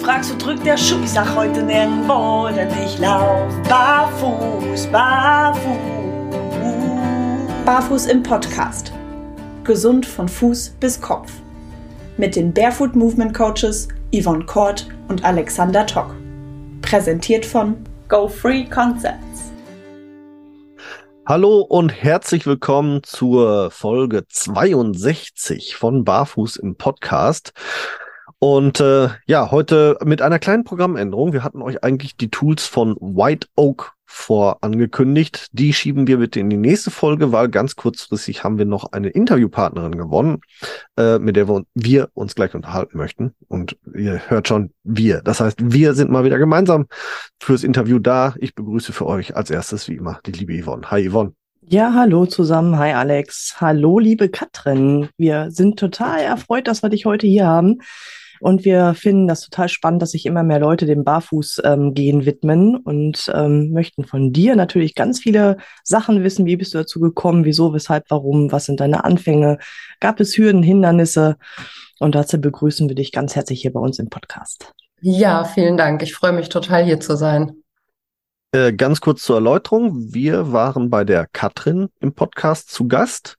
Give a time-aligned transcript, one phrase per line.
[0.00, 1.00] fragst, wo drückt der Schuh?
[1.04, 5.60] Ich sag heute nirgendwo, denn ich lauf barfuß, barfuß.
[7.66, 8.92] Barfuß im Podcast.
[9.64, 11.30] Gesund von Fuß bis Kopf.
[12.16, 16.14] Mit den Barefoot Movement Coaches Yvonne Kort und Alexander Tock.
[16.80, 17.76] Präsentiert von
[18.08, 19.52] Go Free Concepts.
[21.26, 27.52] Hallo und herzlich willkommen zur Folge 62 von Barfuß im Podcast.
[28.42, 31.34] Und äh, ja, heute mit einer kleinen Programmänderung.
[31.34, 35.48] Wir hatten euch eigentlich die Tools von White Oak vorangekündigt.
[35.52, 39.10] Die schieben wir bitte in die nächste Folge, weil ganz kurzfristig haben wir noch eine
[39.10, 40.40] Interviewpartnerin gewonnen,
[40.96, 43.34] äh, mit der wir, wir uns gleich unterhalten möchten.
[43.46, 45.20] Und ihr hört schon, wir.
[45.20, 46.86] Das heißt, wir sind mal wieder gemeinsam
[47.40, 48.34] fürs Interview da.
[48.38, 50.90] Ich begrüße für euch als erstes, wie immer, die liebe Yvonne.
[50.90, 51.34] Hi Yvonne.
[51.60, 52.78] Ja, hallo zusammen.
[52.78, 53.56] Hi Alex.
[53.60, 55.10] Hallo liebe Katrin.
[55.18, 57.80] Wir sind total erfreut, dass wir dich heute hier haben.
[58.40, 62.76] Und wir finden das total spannend, dass sich immer mehr Leute dem Barfußgehen ähm, widmen
[62.76, 66.46] und ähm, möchten von dir natürlich ganz viele Sachen wissen.
[66.46, 67.44] Wie bist du dazu gekommen?
[67.44, 68.50] Wieso, weshalb, warum?
[68.52, 69.58] Was sind deine Anfänge?
[70.00, 71.36] Gab es Hürden, Hindernisse?
[71.98, 74.72] Und dazu begrüßen wir dich ganz herzlich hier bei uns im Podcast.
[75.02, 76.02] Ja, vielen Dank.
[76.02, 77.59] Ich freue mich total hier zu sein.
[78.52, 80.12] Äh, ganz kurz zur Erläuterung.
[80.12, 83.38] Wir waren bei der Katrin im Podcast zu Gast.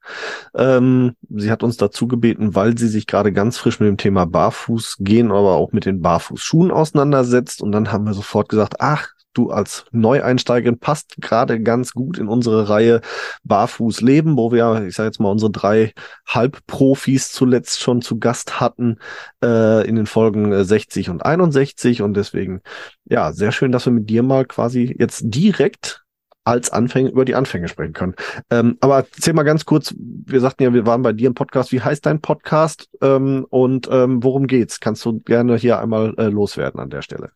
[0.55, 4.25] Ähm, sie hat uns dazu gebeten, weil sie sich gerade ganz frisch mit dem Thema
[4.25, 7.61] Barfuß gehen, aber auch mit den Barfußschuhen auseinandersetzt.
[7.61, 12.27] Und dann haben wir sofort gesagt, ach, du als Neueinsteigerin passt gerade ganz gut in
[12.27, 13.01] unsere Reihe
[13.43, 15.93] Barfuß leben, wo wir, ich sage jetzt mal, unsere drei
[16.27, 18.97] Halbprofis zuletzt schon zu Gast hatten
[19.43, 22.61] äh, in den Folgen 60 und 61 und deswegen
[23.05, 26.03] ja sehr schön, dass wir mit dir mal quasi jetzt direkt
[26.43, 28.15] als Anfänger über die Anfänge sprechen können.
[28.49, 31.71] Ähm, aber erzähl mal ganz kurz, wir sagten ja, wir waren bei dir im Podcast.
[31.71, 34.79] Wie heißt dein Podcast ähm, und ähm, worum geht's?
[34.79, 37.31] Kannst du gerne hier einmal äh, loswerden an der Stelle?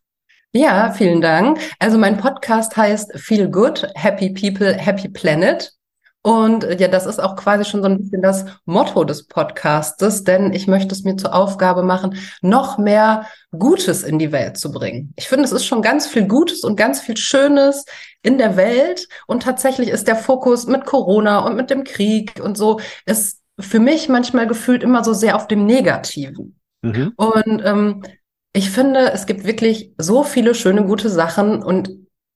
[0.56, 1.58] Ja, vielen Dank.
[1.78, 5.70] Also mein Podcast heißt Feel Good, Happy People, Happy Planet.
[6.22, 10.24] Und äh, ja, das ist auch quasi schon so ein bisschen das Motto des Podcastes,
[10.24, 14.72] denn ich möchte es mir zur Aufgabe machen, noch mehr Gutes in die Welt zu
[14.72, 15.12] bringen.
[15.16, 17.84] Ich finde, es ist schon ganz viel Gutes und ganz viel Schönes
[18.22, 19.08] in der Welt.
[19.26, 23.78] Und tatsächlich ist der Fokus mit Corona und mit dem Krieg und so, ist für
[23.78, 26.58] mich manchmal gefühlt immer so sehr auf dem Negativen.
[26.80, 27.12] Mhm.
[27.14, 28.02] Und ähm,
[28.56, 31.90] ich finde, es gibt wirklich so viele schöne, gute Sachen und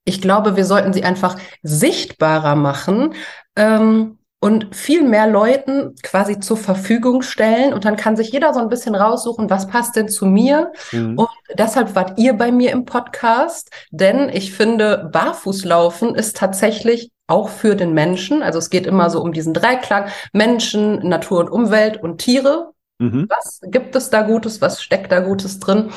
[0.05, 3.15] ich glaube, wir sollten sie einfach sichtbarer machen
[3.57, 7.73] ähm, und viel mehr Leuten quasi zur Verfügung stellen.
[7.73, 10.73] Und dann kann sich jeder so ein bisschen raussuchen, was passt denn zu mir.
[10.93, 11.19] Mhm.
[11.19, 17.49] Und deshalb wart ihr bei mir im Podcast, denn ich finde, Barfußlaufen ist tatsächlich auch
[17.49, 18.43] für den Menschen.
[18.43, 22.73] Also es geht immer so um diesen Dreiklang Menschen, Natur und Umwelt und Tiere.
[23.01, 23.27] Mhm.
[23.31, 24.61] Was gibt es da Gutes?
[24.61, 25.91] Was steckt da Gutes drin?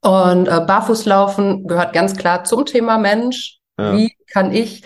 [0.00, 3.58] Und äh, Barfußlaufen gehört ganz klar zum Thema Mensch.
[3.78, 3.96] Ja.
[3.96, 4.84] Wie kann ich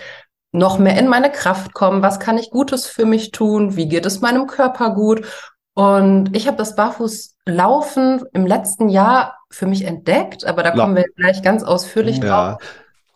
[0.51, 2.01] noch mehr in meine Kraft kommen?
[2.01, 3.75] Was kann ich Gutes für mich tun?
[3.75, 5.25] Wie geht es meinem Körper gut?
[5.75, 11.05] Und ich habe das Barfußlaufen im letzten Jahr für mich entdeckt, aber da kommen wir
[11.15, 12.53] gleich ganz ausführlich ja.
[12.53, 12.63] drauf.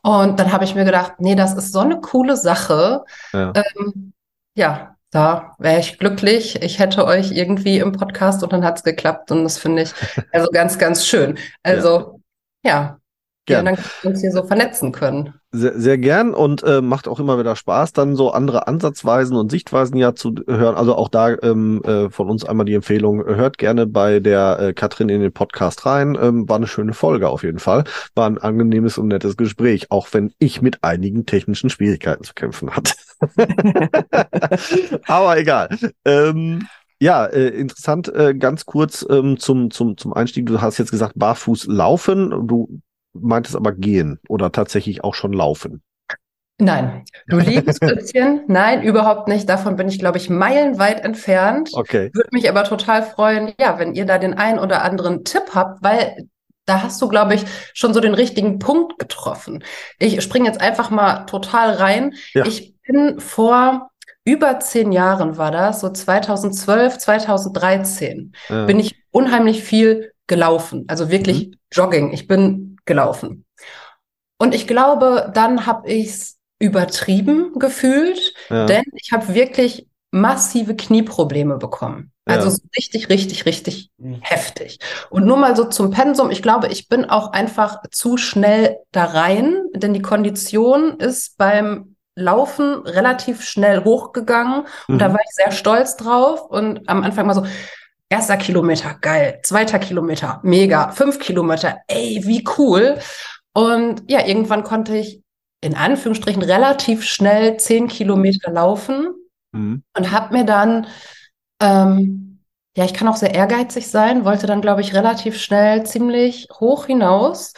[0.04, 3.04] Und dann habe ich mir gedacht, nee, das ist so eine coole Sache.
[3.34, 4.14] Ja, ähm,
[4.56, 6.62] ja da wäre ich glücklich.
[6.62, 9.94] Ich hätte euch irgendwie im Podcast und dann hat es geklappt und das finde ich
[10.32, 11.38] also ganz, ganz schön.
[11.62, 12.20] Also
[12.64, 13.00] ja, ja
[13.46, 13.66] Gern.
[13.66, 15.34] Ja, dann wir uns hier so vernetzen können.
[15.56, 19.52] Sehr, sehr gern und äh, macht auch immer wieder Spaß, dann so andere Ansatzweisen und
[19.52, 20.74] Sichtweisen ja zu hören.
[20.74, 24.74] Also auch da ähm, äh, von uns einmal die Empfehlung, hört gerne bei der äh,
[24.74, 26.18] Katrin in den Podcast rein.
[26.20, 27.84] Ähm, war eine schöne Folge auf jeden Fall.
[28.16, 32.72] War ein angenehmes und nettes Gespräch, auch wenn ich mit einigen technischen Schwierigkeiten zu kämpfen
[32.72, 32.94] hatte.
[35.06, 35.78] Aber egal.
[36.04, 36.68] Ähm,
[37.00, 40.48] ja, äh, interessant, äh, ganz kurz ähm, zum, zum, zum Einstieg.
[40.48, 42.48] Du hast jetzt gesagt, barfuß laufen.
[42.48, 42.82] Du
[43.14, 45.82] meintest aber gehen oder tatsächlich auch schon laufen.
[46.60, 48.42] Nein, du liebst bisschen.
[48.48, 49.50] Nein, überhaupt nicht.
[49.50, 51.72] Davon bin ich, glaube ich, meilenweit entfernt.
[51.74, 52.12] Okay.
[52.14, 55.84] Würde mich aber total freuen, ja, wenn ihr da den einen oder anderen Tipp habt,
[55.84, 56.28] weil
[56.66, 57.44] da hast du, glaube ich,
[57.74, 59.64] schon so den richtigen Punkt getroffen.
[60.00, 62.14] Ich springe jetzt einfach mal total rein.
[62.34, 62.46] Ja.
[62.46, 63.90] Ich bin vor
[64.26, 68.66] über zehn Jahren war das, so 2012, 2013, ja.
[68.66, 71.56] bin ich unheimlich viel gelaufen, also wirklich mhm.
[71.72, 72.14] Jogging.
[72.14, 73.46] Ich bin gelaufen.
[74.38, 78.66] Und ich glaube, dann habe ich es übertrieben gefühlt, ja.
[78.66, 82.12] denn ich habe wirklich massive Knieprobleme bekommen.
[82.26, 82.56] Also ja.
[82.78, 84.20] richtig, richtig, richtig mhm.
[84.22, 84.80] heftig.
[85.10, 86.32] Und nur mal so zum Pensum.
[86.32, 91.96] Ich glaube, ich bin auch einfach zu schnell da rein, denn die Kondition ist beim
[92.16, 94.66] Laufen relativ schnell hochgegangen.
[94.88, 95.00] Und mhm.
[95.00, 96.46] da war ich sehr stolz drauf.
[96.46, 97.46] Und am Anfang mal so,
[98.10, 99.40] Erster Kilometer, geil.
[99.44, 100.92] Zweiter Kilometer, mega.
[100.92, 103.00] Fünf Kilometer, ey, wie cool.
[103.54, 105.22] Und ja, irgendwann konnte ich
[105.62, 109.08] in Anführungsstrichen relativ schnell zehn Kilometer laufen
[109.54, 109.84] mhm.
[109.96, 110.88] und habe mir dann,
[111.62, 112.42] ähm,
[112.76, 116.88] ja, ich kann auch sehr ehrgeizig sein, wollte dann, glaube ich, relativ schnell ziemlich hoch
[116.88, 117.54] hinaus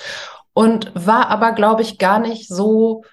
[0.54, 3.04] und war aber, glaube ich, gar nicht so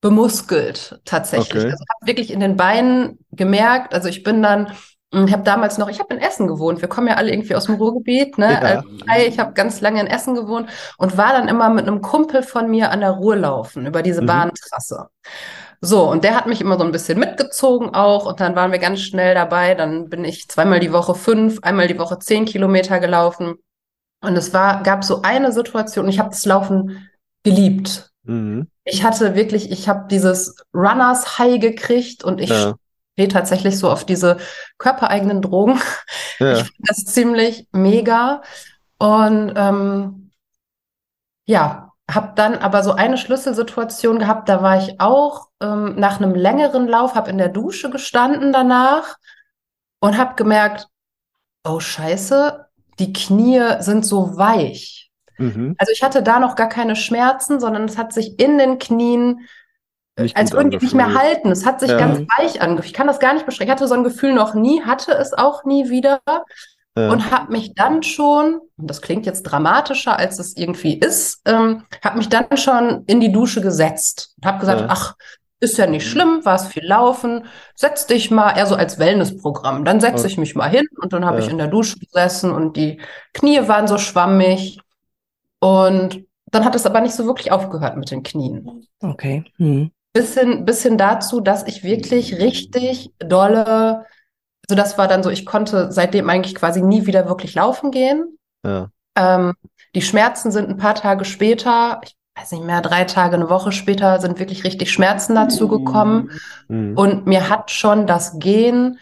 [0.00, 1.64] bemuskelt tatsächlich.
[1.64, 1.72] Okay.
[1.72, 4.72] Also habe wirklich in den Beinen gemerkt, also ich bin dann
[5.10, 6.82] ich habe damals noch, ich habe in Essen gewohnt.
[6.82, 8.36] Wir kommen ja alle irgendwie aus dem Ruhrgebiet.
[8.36, 8.52] Ne?
[8.52, 8.82] Ja.
[9.06, 10.68] Also, ich habe ganz lange in Essen gewohnt
[10.98, 14.20] und war dann immer mit einem Kumpel von mir an der Ruhr laufen über diese
[14.20, 14.26] mhm.
[14.26, 15.08] Bahntrasse.
[15.80, 18.80] So, und der hat mich immer so ein bisschen mitgezogen auch und dann waren wir
[18.80, 19.74] ganz schnell dabei.
[19.74, 23.54] Dann bin ich zweimal die Woche fünf, einmal die Woche zehn Kilometer gelaufen.
[24.20, 27.08] Und es war, gab so eine Situation, ich habe das Laufen
[27.44, 28.10] geliebt.
[28.24, 28.68] Mhm.
[28.84, 32.74] Ich hatte wirklich, ich habe dieses Runners High gekriegt und ich ja
[33.18, 34.36] stehe tatsächlich so auf diese
[34.78, 35.80] körpereigenen Drogen.
[36.40, 36.52] Ja.
[36.52, 38.42] Ich finde das ziemlich mega.
[38.96, 40.30] Und ähm,
[41.46, 46.36] ja, habe dann aber so eine Schlüsselsituation gehabt, da war ich auch ähm, nach einem
[46.36, 49.16] längeren Lauf, habe in der Dusche gestanden danach
[49.98, 50.86] und habe gemerkt,
[51.64, 52.68] oh scheiße,
[53.00, 55.10] die Knie sind so weich.
[55.38, 55.74] Mhm.
[55.76, 59.48] Also ich hatte da noch gar keine Schmerzen, sondern es hat sich in den Knien
[60.18, 61.50] nicht als würden die nicht mehr halten.
[61.50, 61.98] Es hat sich ja.
[61.98, 62.86] ganz weich angefühlt.
[62.86, 63.68] Ich kann das gar nicht beschreiben.
[63.68, 66.20] Ich hatte so ein Gefühl noch nie, hatte es auch nie wieder.
[66.96, 67.12] Ja.
[67.12, 71.84] Und habe mich dann schon, und das klingt jetzt dramatischer, als es irgendwie ist, ähm,
[72.02, 74.86] habe mich dann schon in die Dusche gesetzt und habe gesagt, ja.
[74.90, 75.14] ach,
[75.60, 77.44] ist ja nicht schlimm, war es viel laufen,
[77.74, 79.84] setz dich mal, eher so als Wellnessprogramm.
[79.84, 82.76] Dann setze ich mich mal hin und dann habe ich in der Dusche gesessen und
[82.76, 83.00] die
[83.32, 84.80] Knie waren so schwammig.
[85.60, 88.86] Und dann hat es aber nicht so wirklich aufgehört mit den Knien.
[89.00, 89.44] Okay.
[89.56, 94.04] Hm bis hin, bis hin dazu, dass ich wirklich richtig dolle,
[94.68, 98.36] also das war dann so, ich konnte seitdem eigentlich quasi nie wieder wirklich laufen gehen.
[98.66, 98.88] Ja.
[99.16, 99.54] Ähm,
[99.94, 103.70] die Schmerzen sind ein paar Tage später, ich weiß nicht mehr, drei Tage, eine Woche
[103.70, 106.32] später sind wirklich richtig Schmerzen dazu gekommen.
[106.66, 106.98] Mhm.
[106.98, 108.98] Und mir hat schon das Gehen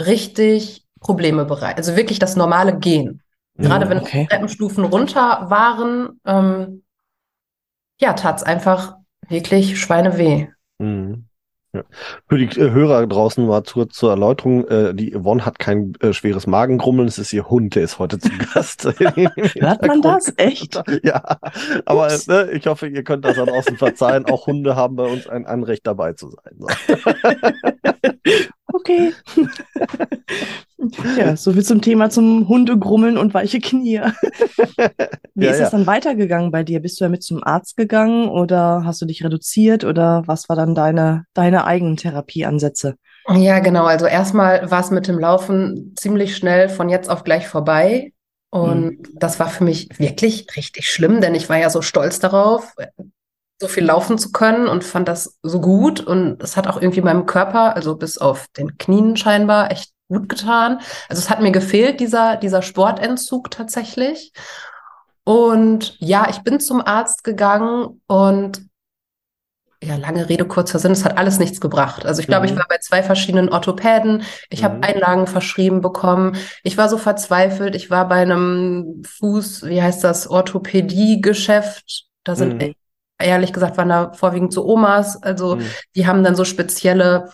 [0.00, 1.76] richtig Probleme bereitet.
[1.76, 3.20] Also wirklich das normale Gehen.
[3.56, 4.26] Gerade mhm, wenn okay.
[4.30, 6.84] Treppenstufen runter waren, ähm,
[8.00, 8.96] ja, tat es einfach
[9.28, 10.53] wirklich Schweineweh.
[11.74, 11.82] Ja.
[12.28, 16.12] Für die äh, Hörer draußen mal zur, zur Erläuterung, äh, die Yvonne hat kein äh,
[16.12, 18.84] schweres Magengrummeln, es ist ihr Hund, der ist heute zu Gast.
[18.98, 20.32] Hört man das?
[20.36, 20.80] Echt?
[21.02, 21.38] Ja,
[21.84, 24.26] aber äh, ich hoffe, ihr könnt das an außen verzeihen.
[24.26, 26.54] Auch Hunde haben bei uns ein Anrecht dabei zu sein.
[26.56, 26.68] So.
[28.74, 29.12] Okay.
[31.16, 34.00] ja, so viel zum Thema zum Hundegrummeln und weiche Knie.
[35.34, 35.70] Wie ja, ist es ja.
[35.70, 36.80] dann weitergegangen bei dir?
[36.80, 40.74] Bist du damit zum Arzt gegangen oder hast du dich reduziert oder was war dann
[40.74, 42.96] deine, deine eigenen Therapieansätze?
[43.28, 43.84] Ja, genau.
[43.84, 48.12] Also erstmal war es mit dem Laufen ziemlich schnell von jetzt auf gleich vorbei.
[48.50, 49.02] Und mhm.
[49.14, 52.72] das war für mich wirklich richtig schlimm, denn ich war ja so stolz darauf,
[53.60, 56.00] so viel laufen zu können und fand das so gut.
[56.00, 60.28] Und es hat auch irgendwie meinem Körper, also bis auf den Knien scheinbar, echt gut
[60.28, 60.80] getan.
[61.08, 64.32] Also es hat mir gefehlt, dieser, dieser Sportentzug tatsächlich.
[65.24, 68.62] Und ja, ich bin zum Arzt gegangen und
[69.82, 72.06] ja, lange Rede, kurzer Sinn, es hat alles nichts gebracht.
[72.06, 72.52] Also ich glaube, mhm.
[72.52, 74.64] ich war bei zwei verschiedenen Orthopäden, ich mhm.
[74.64, 80.02] habe Einlagen verschrieben bekommen, ich war so verzweifelt, ich war bei einem Fuß, wie heißt
[80.02, 82.74] das, Orthopädie-Geschäft, da sind mhm
[83.18, 85.22] ehrlich gesagt waren da vorwiegend so Omas.
[85.22, 85.66] Also mhm.
[85.94, 87.30] die haben dann so spezielle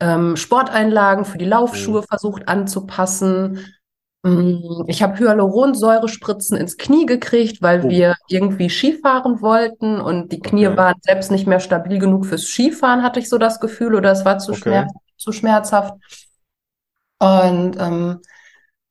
[0.00, 2.06] ähm, Sporteinlagen für die Laufschuhe mhm.
[2.06, 3.64] versucht anzupassen.
[4.22, 7.88] Mm, ich habe Hyaluronsäurespritzen ins Knie gekriegt, weil oh.
[7.88, 10.76] wir irgendwie Skifahren wollten und die Knie okay.
[10.76, 14.24] waren selbst nicht mehr stabil genug fürs Skifahren, hatte ich so das Gefühl, oder es
[14.24, 14.60] war zu, okay.
[14.60, 15.94] schmerz zu schmerzhaft.
[17.18, 18.20] Und ähm,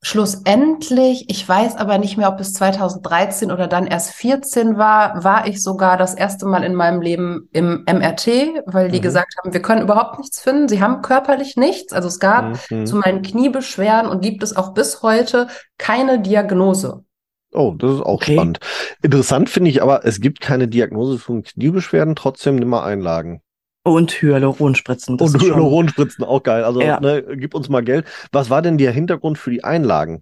[0.06, 5.48] Schlussendlich, ich weiß aber nicht mehr, ob es 2013 oder dann erst 14 war, war
[5.48, 8.28] ich sogar das erste Mal in meinem Leben im MRT,
[8.66, 9.02] weil die mhm.
[9.02, 10.68] gesagt haben, wir können überhaupt nichts finden.
[10.68, 11.94] Sie haben körperlich nichts.
[11.94, 12.86] Also es gab mhm.
[12.86, 17.06] zu meinen Kniebeschwerden und gibt es auch bis heute keine Diagnose.
[17.54, 18.34] Oh, das ist auch okay.
[18.34, 18.60] spannend.
[19.02, 23.42] Interessant finde ich aber, es gibt keine Diagnose von Kniebeschwerden, trotzdem nimmer Einlagen.
[23.84, 25.20] Und Hyaluronspritzen.
[25.20, 26.64] Und Hyaluronspritzen, auch geil.
[26.64, 27.00] Also ja.
[27.00, 28.06] ne, gib uns mal Geld.
[28.32, 30.22] Was war denn der Hintergrund für die Einlagen?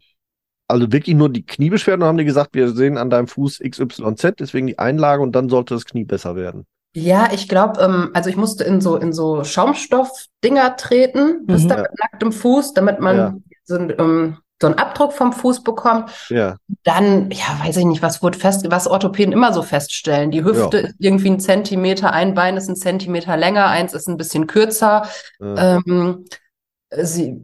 [0.67, 4.67] Also wirklich nur die Kniebeschwerden haben die gesagt, wir sehen an deinem Fuß XYZ, deswegen
[4.67, 6.65] die Einlage und dann sollte das Knie besser werden.
[6.93, 11.69] Ja, ich glaube, ähm, also ich musste in so in so Schaumstoffdinger treten, bis mhm.
[11.69, 13.35] da mit nacktem Fuß, damit man ja.
[13.63, 16.11] so, ähm, so einen Abdruck vom Fuß bekommt.
[16.29, 16.55] Ja.
[16.83, 20.31] Dann, ja, weiß ich nicht, was wurde fest, was Orthopäden immer so feststellen.
[20.31, 20.87] Die Hüfte ja.
[20.87, 25.07] ist irgendwie ein Zentimeter, ein Bein ist ein Zentimeter länger, eins ist ein bisschen kürzer.
[25.39, 25.77] Ja.
[25.85, 26.25] Ähm,
[26.91, 27.43] sie,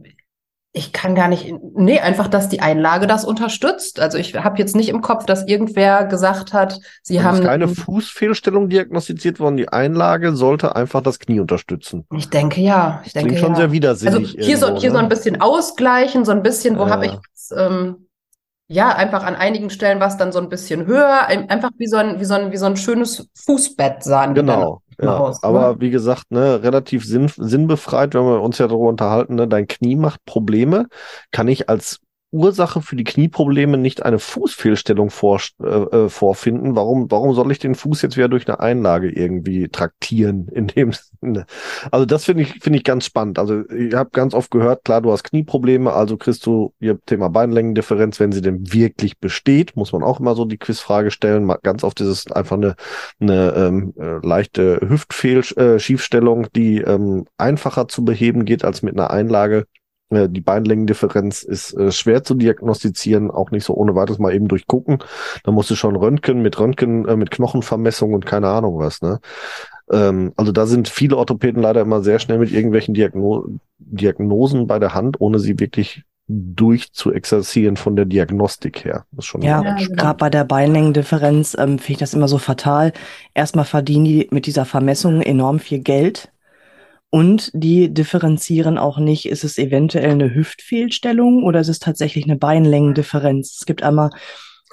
[0.72, 4.00] Ich kann gar nicht, nee, einfach, dass die Einlage das unterstützt.
[4.00, 7.44] Also ich habe jetzt nicht im Kopf, dass irgendwer gesagt hat, sie Es haben ist
[7.44, 9.56] keine Fußfehlstellung diagnostiziert worden.
[9.56, 12.04] Die Einlage sollte einfach das Knie unterstützen.
[12.14, 13.56] Ich denke ja, ich denke Klingt schon ja.
[13.60, 14.36] sehr widersinnig.
[14.36, 15.02] Also hier so, irgendwo, hier so ne?
[15.04, 16.90] ein bisschen ausgleichen, so ein bisschen, wo Ja.
[16.90, 18.06] habe ich was, ähm,
[18.70, 21.96] ja, einfach an einigen Stellen was dann so ein bisschen höher, ein- einfach wie so
[21.96, 25.16] ein, wie so ein, wie so ein schönes Fußbett sahen Genau, ja.
[25.18, 25.48] aus, ne?
[25.48, 29.66] Aber wie gesagt, ne, relativ sinn, sinnbefreit, wenn wir uns ja darüber unterhalten, ne, dein
[29.66, 30.86] Knie macht Probleme,
[31.30, 36.76] kann ich als Ursache für die Knieprobleme nicht eine Fußfehlstellung vor, äh, äh, vorfinden.
[36.76, 40.92] Warum, warum soll ich den Fuß jetzt wieder durch eine Einlage irgendwie traktieren in dem
[41.20, 41.46] Sinne?
[41.90, 43.38] Also das finde ich, finde ich ganz spannend.
[43.38, 47.28] Also ich habe ganz oft gehört, klar, du hast Knieprobleme, also kriegst du ihr Thema
[47.30, 51.50] Beinlängendifferenz, wenn sie denn wirklich besteht, muss man auch immer so die Quizfrage stellen.
[51.62, 52.76] Ganz oft ist es einfach eine,
[53.20, 59.66] eine ähm, äh, leichte Hüftfehl-Schiefstellung, die ähm, einfacher zu beheben geht als mit einer Einlage.
[60.10, 64.48] Äh, Die Beinlängendifferenz ist äh, schwer zu diagnostizieren, auch nicht so ohne weiteres mal eben
[64.48, 64.98] durchgucken.
[65.44, 69.20] Da musst du schon Röntgen mit Röntgen, äh, mit Knochenvermessung und keine Ahnung was, ne?
[69.90, 73.46] Ähm, also da sind viele Orthopäden leider immer sehr schnell mit irgendwelchen Diagno
[73.78, 79.06] Diagnosen bei der Hand, ohne sie wirklich durchzuexerzieren von der Diagnostik her.
[79.12, 82.92] Das ist schon Ja, gerade bei der Beinlängendifferenz ähm, finde ich das immer so fatal.
[83.32, 86.30] Erstmal verdienen die mit dieser Vermessung enorm viel Geld.
[87.10, 92.36] Und die differenzieren auch nicht, ist es eventuell eine Hüftfehlstellung oder ist es tatsächlich eine
[92.36, 93.56] Beinlängendifferenz?
[93.60, 94.10] Es gibt einmal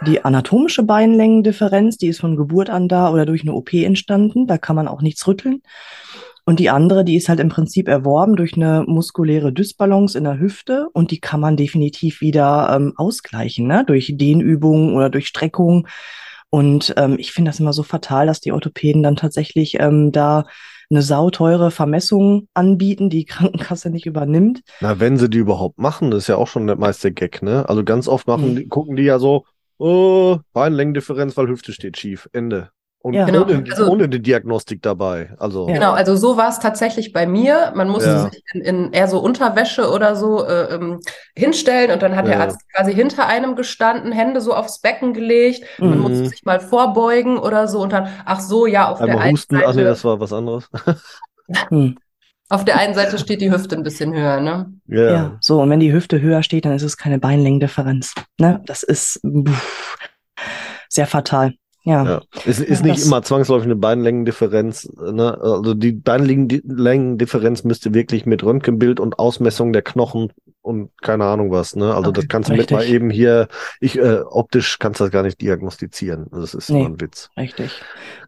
[0.06, 4.48] die anatomische Beinlängendifferenz, die ist von Geburt an da oder durch eine OP entstanden.
[4.48, 5.62] Da kann man auch nichts rütteln.
[6.44, 10.38] Und die andere, die ist halt im Prinzip erworben durch eine muskuläre Dysbalance in der
[10.38, 13.84] Hüfte und die kann man definitiv wieder ähm, ausgleichen, ne?
[13.86, 15.88] durch Dehnübungen oder durch Streckung.
[16.51, 20.46] Und ähm, ich finde das immer so fatal, dass die Orthopäden dann tatsächlich ähm, da
[20.89, 24.62] eine sauteure Vermessung anbieten, die die Krankenkasse nicht übernimmt.
[24.82, 27.68] Na, wenn sie die überhaupt machen, das ist ja auch schon der meiste Gag, ne?
[27.68, 28.70] Also ganz oft machen, Mhm.
[28.70, 29.46] gucken die ja so,
[29.77, 32.30] oh, Beinlängendifferenz, weil Hüfte steht schief.
[32.34, 32.70] Ende.
[33.05, 33.25] Und Ja.
[33.25, 35.29] Genau, ohne, also- ohne die Diagnostik dabei.
[35.38, 35.75] Also, Ja.
[35.75, 37.71] Genau, also so war es tatsächlich bei mir.
[37.75, 38.29] Man musste Ja.
[38.31, 41.00] sich in, in eher so Unterwäsche oder so äh, ähm,
[41.35, 42.39] hinstellen und dann hat der Ja.
[42.41, 45.63] Arzt quasi hinter einem gestanden, Hände so aufs Becken gelegt.
[45.77, 46.00] Man Mhm.
[46.00, 49.33] musste sich mal vorbeugen oder so und dann, ach so, ja, auf der einmal einen
[49.38, 50.67] husten, ach nee, Seite, das war was anderes.
[51.69, 52.00] Hm.
[52.50, 54.74] auf der einen Seite steht die Hüfte ein bisschen höher, ne?
[54.88, 55.12] Ja.
[55.12, 55.38] Ja.
[55.41, 58.15] so, und wenn die Hüfte höher steht, dann ist es keine Beinlängendifferenz.
[58.39, 58.62] Ne?
[58.65, 59.95] Das ist pff,
[60.89, 61.53] sehr fatal.
[61.86, 62.04] Ja.
[62.04, 62.22] Ja.
[62.48, 64.89] Es ist Ja, nicht immer zwangsläufig eine Beinlängendifferenz.
[65.00, 65.39] Ne?
[65.39, 71.75] Also die Beinlängendifferenz müsste wirklich mit Röntgenbild und Ausmessung der Knochen und keine Ahnung was.
[71.75, 71.94] Ne?
[71.94, 73.48] Also Okay, das kannst du mit mal eben hier,
[73.80, 76.25] ich äh, optisch kannst du das gar nicht diagnostizieren.
[76.32, 76.80] Das ist Nee.
[76.82, 77.30] immer ein Witz.
[77.38, 77.72] Richtig.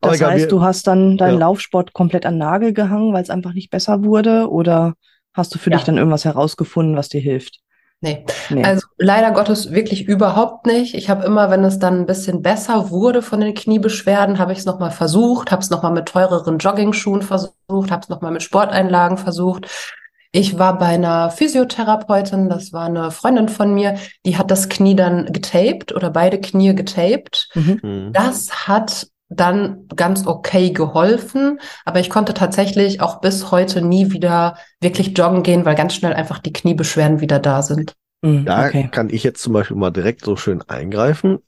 [0.02, 1.40] Aber Das egal, heißt, wir- du hast dann deinen Ja.
[1.40, 4.50] Laufsport komplett an den Nagel gehangen, weil es einfach nicht besser wurde?
[4.52, 4.94] Oder
[5.34, 5.78] hast du für Ja.
[5.78, 7.60] dich dann irgendwas herausgefunden, was dir hilft?
[8.00, 8.26] Nee.
[8.50, 8.64] Nee.
[8.64, 10.94] Also leider Gottes wirklich überhaupt nicht.
[10.94, 14.60] Ich habe immer, wenn es dann ein bisschen besser wurde von den Kniebeschwerden, habe ich
[14.60, 19.18] es nochmal versucht, habe es nochmal mit teureren Joggingschuhen versucht, habe es nochmal mit Sporteinlagen
[19.18, 19.68] versucht.
[20.32, 24.96] Ich war bei einer Physiotherapeutin, das war eine Freundin von mir, die hat das Knie
[24.96, 27.50] dann getaped oder beide Knie getaped.
[27.56, 27.80] Mhm.
[27.82, 28.14] Mhm.
[28.14, 34.58] Das hat dann ganz okay geholfen, aber ich konnte tatsächlich auch bis heute nie wieder
[34.80, 37.94] wirklich joggen gehen, weil ganz schnell einfach die Kniebeschwerden wieder da sind.
[38.22, 38.90] Mhm, Da okay.
[38.92, 41.40] kann ich jetzt zum Beispiel mal direkt so schön eingreifen.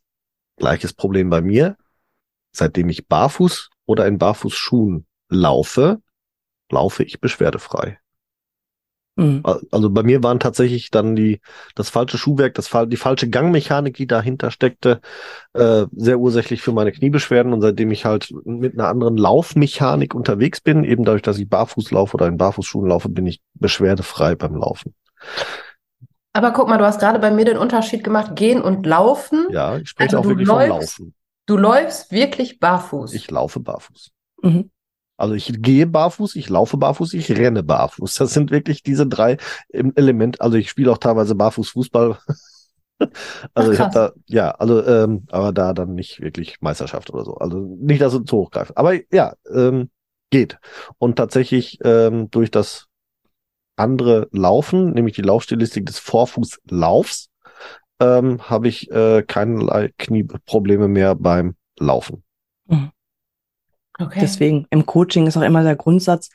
[0.58, 1.78] Gleiches Problem bei mir.
[2.52, 6.02] Seitdem ich barfuß oder in Barfußschuhen laufe,
[6.72, 8.00] laufe ich beschwerdefrei.
[9.20, 9.44] Mhm.
[9.72, 11.42] Also bei mir waren tatsächlich dann die,
[11.76, 15.02] das falsche Schuhwerk, das, die falsche Gangmechanik, die dahinter steckte,
[15.54, 17.54] äh, sehr ursächlich für meine Kniebeschwerden.
[17.54, 21.92] Und seitdem ich halt mit einer anderen Laufmechanik unterwegs bin, eben dadurch, dass ich barfuß
[21.92, 24.94] laufe oder in Barfußschuhen laufe, bin ich beschwerdefrei beim Laufen.
[26.34, 29.48] Aber guck mal, du hast gerade bei mir den Unterschied gemacht, gehen und laufen.
[29.52, 31.14] Ja, ich spreche Also auch wirklich läufst- vom Laufen.
[31.46, 33.14] Du läufst wirklich barfuß.
[33.14, 34.12] Ich laufe barfuß.
[34.44, 34.70] Mhm.
[35.20, 38.16] Also ich gehe barfuß, ich laufe barfuß, ich renne barfuß.
[38.16, 39.38] Das sind wirklich diese drei
[39.70, 40.42] Elemente.
[40.42, 42.18] Also ich spiele auch teilweise barfuß Fußball.
[43.54, 47.24] Also Ach, ich habe da, ja, also, ähm, aber da dann nicht wirklich Meisterschaft oder
[47.24, 47.36] so.
[47.36, 48.78] Also nicht, dass es zu hoch greift.
[48.78, 49.90] Aber ja, ähm,
[50.30, 50.58] geht.
[50.98, 52.88] Und tatsächlich ähm, durch das
[53.78, 57.30] andere Laufen, nämlich die Laufstilistik des Vorfußlaufs,
[58.02, 62.24] ähm, habe ich äh, keinerlei Knieprobleme mehr beim Laufen.
[64.00, 64.20] Okay.
[64.22, 66.30] Deswegen im Coaching ist auch immer der Grundsatz,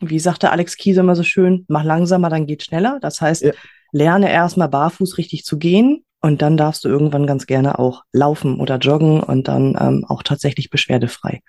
[0.00, 2.98] wie sagte Alex Kiese immer so schön, mach langsamer, dann geht schneller.
[3.00, 3.52] Das heißt, Ja.
[3.92, 8.60] lerne erstmal barfuß richtig zu gehen und dann darfst du irgendwann ganz gerne auch laufen
[8.60, 11.40] oder joggen und dann ähm, auch tatsächlich beschwerdefrei.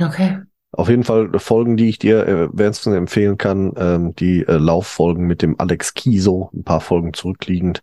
[0.00, 0.38] Okay.
[0.72, 5.26] Auf jeden Fall Folgen, die ich dir äh, wärmstens empfehlen kann, ähm, die äh, Lauffolgen
[5.26, 7.82] mit dem Alex Kiso, ein paar Folgen zurückliegend.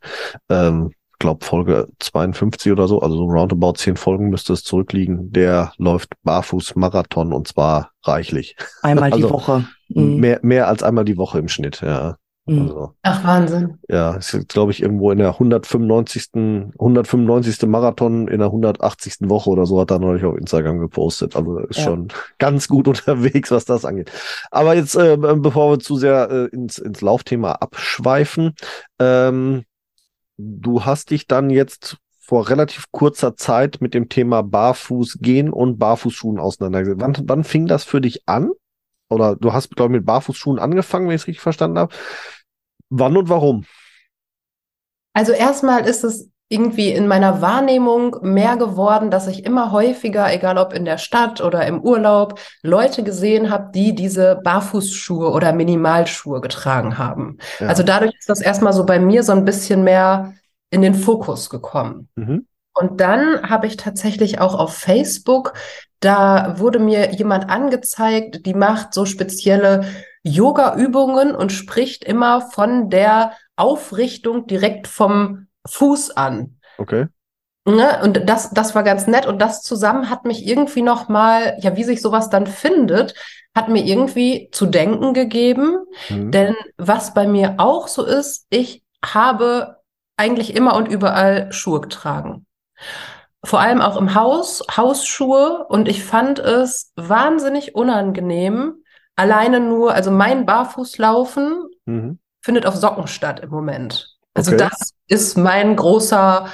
[0.50, 0.92] Ähm,
[1.24, 5.32] glaube Folge 52 oder so, also so roundabout 10 Folgen müsste es zurückliegen.
[5.32, 8.56] Der läuft barfuß Marathon und zwar reichlich.
[8.84, 9.66] Einmal die Also, Woche.
[9.90, 10.18] Mhm.
[10.18, 12.18] Mehr, mehr als einmal die Woche im Schnitt, ja.
[12.46, 12.62] Mhm.
[12.64, 13.80] Also, Ach, Wahnsinn.
[13.88, 16.32] ja, ist glaube ich irgendwo in der 195.
[16.78, 17.68] 195.
[17.70, 19.30] Marathon in der 180.
[19.30, 21.36] Woche oder so hat er neulich auf Instagram gepostet.
[21.38, 21.84] Also ist Ja.
[21.86, 24.12] schon ganz gut unterwegs, was das angeht.
[24.52, 28.56] Aber jetzt, äh, bevor wir zu sehr äh, ins, ins Laufthema abschweifen,
[29.00, 29.64] ähm,
[30.38, 35.78] du hast dich dann jetzt vor relativ kurzer Zeit mit dem Thema Barfuß gehen und
[35.78, 37.02] Barfußschuhen auseinandergesetzt.
[37.02, 38.52] Wann, wann fing das für dich an?
[39.10, 41.94] Oder du hast, glaube ich, mit Barfußschuhen angefangen, wenn ich es richtig verstanden habe.
[42.90, 43.66] Wann und warum?
[45.14, 50.58] Also erstmal ist es irgendwie in meiner Wahrnehmung mehr geworden, dass ich immer häufiger, egal
[50.58, 56.40] ob in der Stadt oder im Urlaub, Leute gesehen habe, die diese Barfußschuhe oder Minimalschuhe
[56.42, 57.40] getragen haben.
[57.60, 57.68] Ja.
[57.68, 60.34] Also dadurch ist das erstmal so bei mir so ein bisschen mehr
[60.70, 62.08] in den Fokus gekommen.
[62.16, 62.48] Mhm.
[62.74, 65.54] Und dann habe ich tatsächlich auch auf Facebook,
[66.00, 69.86] da wurde mir jemand angezeigt, die macht so spezielle
[70.24, 76.60] Yoga-Übungen und spricht immer von der Aufrichtung direkt vom Fuß an.
[76.78, 77.08] Okay.
[77.66, 78.02] Ne?
[78.04, 79.26] Und das, das war ganz nett.
[79.26, 83.14] Und das zusammen hat mich irgendwie nochmal, ja, wie sich sowas dann findet,
[83.56, 85.78] hat mir irgendwie zu denken gegeben.
[86.10, 86.32] Mhm.
[86.32, 89.78] Denn was bei mir auch so ist, ich habe
[90.18, 92.46] eigentlich immer und überall Schuhe getragen.
[93.46, 95.66] Vor allem auch im Haus, Hausschuhe.
[95.70, 98.84] Und ich fand es wahnsinnig unangenehm,
[99.16, 102.20] alleine nur, also mein Barfußlaufen Mhm.
[102.42, 104.13] findet auf Socken statt im Moment.
[104.34, 104.68] Also Okay.
[104.70, 106.48] das ist mein großer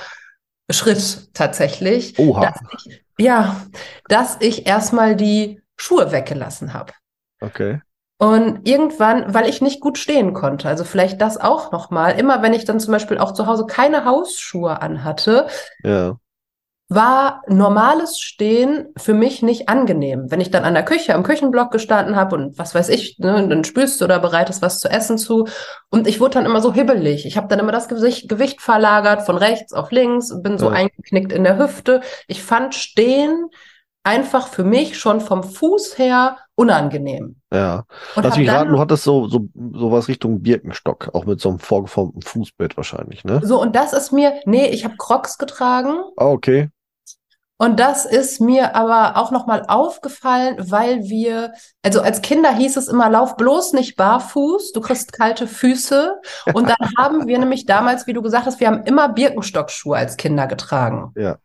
[0.71, 2.17] Schritt tatsächlich.
[2.19, 2.41] Oha.
[2.41, 3.61] Dass ich, ja,
[4.07, 6.93] dass ich erstmal die Schuhe weggelassen habe.
[7.41, 7.81] Okay.
[8.21, 12.53] Und irgendwann, weil ich nicht gut stehen konnte, also vielleicht das auch nochmal, immer wenn
[12.53, 15.47] ich dann zum Beispiel auch zu Hause keine Hausschuhe anhatte,
[15.83, 16.17] Ja.
[16.89, 20.25] War normales Stehen für mich nicht angenehm.
[20.29, 23.47] Wenn ich dann an der Küche, am Küchenblock gestanden habe und was weiß ich, ne,
[23.47, 25.47] dann spülst du oder bereitest was zu essen zu.
[25.91, 27.27] Und ich wurde dann immer so hibbelig.
[27.27, 30.71] Ich habe dann immer das Gesicht, Gewicht verlagert von rechts auf links, bin so Ja.
[30.71, 32.01] eingeknickt in der Hüfte.
[32.27, 33.49] Ich fand Stehen
[34.03, 37.35] einfach für mich schon vom Fuß her unangenehm.
[37.53, 37.85] Ja.
[38.15, 41.59] Und Lass mich raten, du hattest so, so, sowas Richtung Birkenstock, auch mit so einem
[41.59, 43.41] vorgeformten Fußbett wahrscheinlich, ne?
[43.43, 45.93] So, und das ist mir, nee, ich habe Crocs getragen.
[46.17, 46.69] Ah, okay.
[47.61, 52.87] Und das ist mir aber auch nochmal aufgefallen, weil wir, also als Kinder hieß es
[52.87, 56.21] immer, lauf bloß nicht barfuß, du kriegst kalte Füße.
[56.53, 60.15] Und dann haben wir nämlich damals, wie du gesagt hast, wir haben immer Birkenstockschuhe als
[60.15, 61.11] Kinder getragen.
[61.17, 61.37] Ja.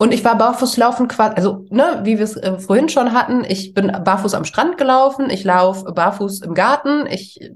[0.00, 3.44] Und ich war barfuß laufen quasi, also, ne, wie wir es äh, vorhin schon hatten,
[3.44, 7.50] ich bin barfuß am Strand gelaufen, ich laufe barfuß im Garten, ich,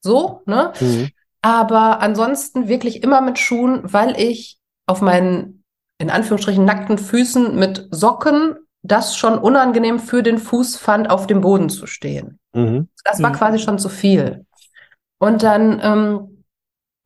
[0.00, 0.72] so, ne.
[0.80, 1.08] Mhm.
[1.40, 5.59] Aber ansonsten wirklich immer mit Schuhen, weil ich auf meinen,
[6.00, 11.42] in Anführungsstrichen, nackten Füßen mit Socken das schon unangenehm für den Fuß fand, auf dem
[11.42, 12.38] Boden zu stehen.
[12.54, 12.88] Mhm.
[13.04, 13.34] Das war Mhm.
[13.34, 14.46] quasi schon zu viel.
[15.18, 16.44] Und dann ähm,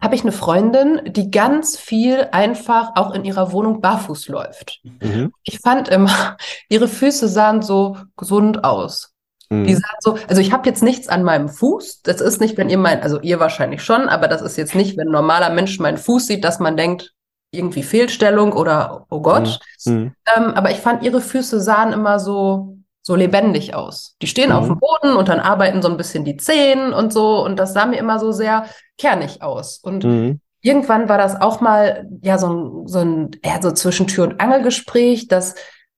[0.01, 4.81] habe ich eine Freundin, die ganz viel einfach auch in ihrer Wohnung barfuß läuft.
[4.85, 5.33] Mhm.
[5.43, 6.37] Ich fand immer,
[6.69, 9.11] ihre Füße sahen so gesund aus.
[9.51, 9.75] Die Mhm.
[9.75, 12.03] sahen so, also ich habe jetzt nichts an meinem Fuß.
[12.03, 14.97] Das ist nicht, wenn ihr mein, also ihr wahrscheinlich schon, aber das ist jetzt nicht,
[14.97, 17.13] wenn ein normaler Mensch meinen Fuß sieht, dass man denkt,
[17.57, 19.61] irgendwie Fehlstellung oder oh Gott.
[19.85, 20.15] Mhm.
[20.37, 24.17] Ähm, aber ich fand, ihre Füße sahen immer so, so lebendig aus.
[24.23, 24.75] Die stehen auf Mhm.
[24.75, 27.45] dem Boden und dann arbeiten so ein bisschen die Zehen und so.
[27.45, 28.67] Und das sah mir immer so sehr
[28.99, 29.79] kernig aus.
[29.83, 30.41] Und Mhm.
[30.63, 34.41] irgendwann war das auch mal ja so ein, so ein eher so zwischen Tür und
[34.41, 35.55] Angelgespräch, dass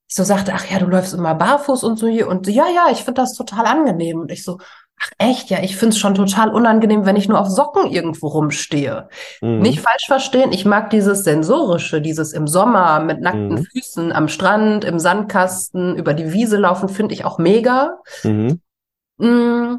[0.09, 2.67] ich so sagte, ach ja, du läufst immer barfuß und so hier und so, ja,
[2.75, 4.21] ja, ich finde das total angenehm.
[4.21, 4.59] Und ich so,
[5.01, 8.29] ach echt, ja, ich finde es schon total unangenehm, wenn ich nur auf Socken irgendwo
[8.29, 9.09] rumstehe.
[9.41, 9.61] Mhm.
[9.61, 13.65] Nicht falsch verstehen, ich mag dieses Sensorische, dieses im Sommer mit nackten Mhm.
[13.65, 17.99] Füßen am Strand, im Sandkasten, über die Wiese laufen, finde ich auch mega.
[18.25, 18.61] Mhm.
[19.19, 19.77] Mm,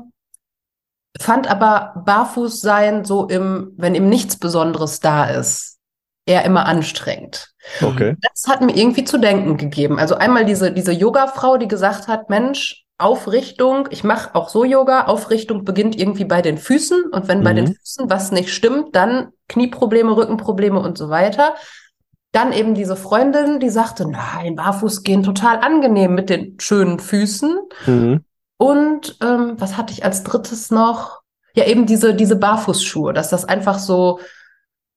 [1.20, 5.80] Fand aber barfuß sein so im, wenn eben nichts Besonderes da ist,
[6.26, 7.54] eher immer anstrengend.
[7.82, 8.16] Okay.
[8.22, 9.98] Das hat mir irgendwie zu denken gegeben.
[10.00, 15.06] Also einmal diese, diese Yoga-Frau, die gesagt hat, Mensch, Aufrichtung, ich mache auch so Yoga,
[15.06, 17.76] Aufrichtung beginnt irgendwie bei den Füßen und wenn bei den Mhm.
[17.76, 21.56] Füßen was nicht stimmt, dann Knieprobleme, Rückenprobleme und so weiter.
[22.32, 27.60] Dann eben diese Freundin, die sagte, nein, barfuß gehen total angenehm mit den schönen Füßen.
[27.86, 28.26] Mhm.
[28.58, 31.22] Und ähm, was hatte ich als drittes noch?
[31.54, 34.20] Ja, eben diese, diese Barfußschuhe, dass das einfach so,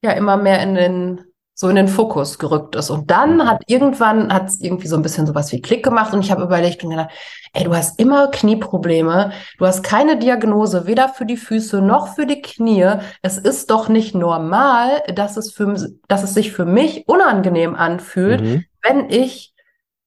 [0.02, 1.20] ja, immer mehr in den
[1.60, 2.88] so in den Fokus gerückt ist.
[2.88, 6.24] Und dann hat irgendwann, hat es irgendwie so ein bisschen sowas wie Klick gemacht und
[6.24, 7.10] ich habe überlegt und gedacht,
[7.52, 12.24] ey, du hast immer Knieprobleme, du hast keine Diagnose, weder für die Füße noch für
[12.24, 12.92] die Knie.
[13.20, 15.74] Es ist doch nicht normal, dass es, für,
[16.08, 18.64] dass es sich für mich unangenehm anfühlt, Mhm.
[18.82, 19.52] wenn ich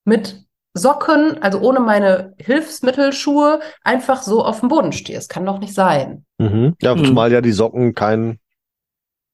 [0.05, 0.41] mit
[0.73, 5.19] Socken, also ohne meine Hilfsmittelschuhe, einfach so auf dem Boden stehe.
[5.19, 6.25] Es kann doch nicht sein.
[6.39, 6.73] Mhm.
[6.81, 7.05] Ja, Mhm.
[7.05, 8.39] zumal ja die Socken keinen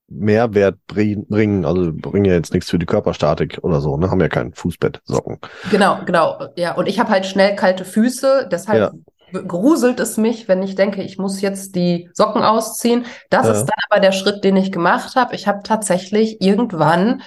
[0.10, 4.10] Mehrwert bring- bringen, also bringen ja jetzt nichts für die Körperstatik oder so, ne?
[4.10, 5.40] Haben ja kein Fußbettsocken.
[5.72, 6.40] Genau, genau.
[6.56, 8.94] Ja, und ich habe halt schnell kalte Füße, deshalb
[9.48, 13.06] gruselt es mich, wenn ich denke, ich muss jetzt die Socken ausziehen.
[13.30, 13.52] Das Ja.
[13.54, 15.36] ist dann aber der Schritt, den ich gemacht habe.
[15.36, 17.22] Ich habe tatsächlich irgendwann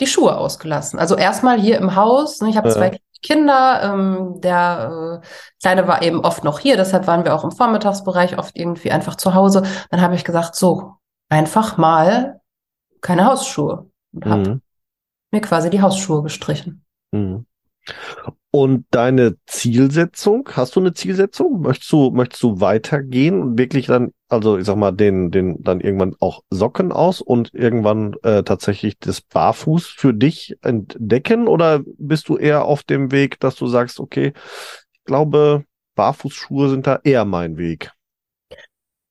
[0.00, 0.98] die Schuhe ausgelassen.
[0.98, 2.40] Also erstmal hier im Haus.
[2.40, 2.74] ne, Ich habe Ja.
[2.74, 3.80] zwei Kinder.
[3.82, 5.26] Ähm, der äh,
[5.60, 9.16] Kleine war eben oft noch hier, deshalb waren wir auch im Vormittagsbereich oft irgendwie einfach
[9.16, 9.62] zu Hause.
[9.90, 10.92] Dann habe ich gesagt, so,
[11.34, 12.40] einfach mal
[13.00, 13.90] keine Hausschuhe.
[14.12, 14.62] Und habe Mhm.
[15.32, 16.84] mir quasi die Hausschuhe gestrichen.
[17.12, 17.46] Mhm.
[18.50, 21.60] Und deine Zielsetzung, hast du eine Zielsetzung?
[21.60, 25.80] Möchtest du, möchtest du weitergehen und wirklich dann, also ich sag mal, den, den, dann
[25.80, 31.48] irgendwann auch Socken aus und irgendwann äh, tatsächlich das Barfuß für dich entdecken?
[31.48, 34.32] Oder bist du eher auf dem Weg, dass du sagst, okay,
[34.92, 35.64] ich glaube,
[35.96, 37.90] Barfußschuhe sind da eher mein Weg?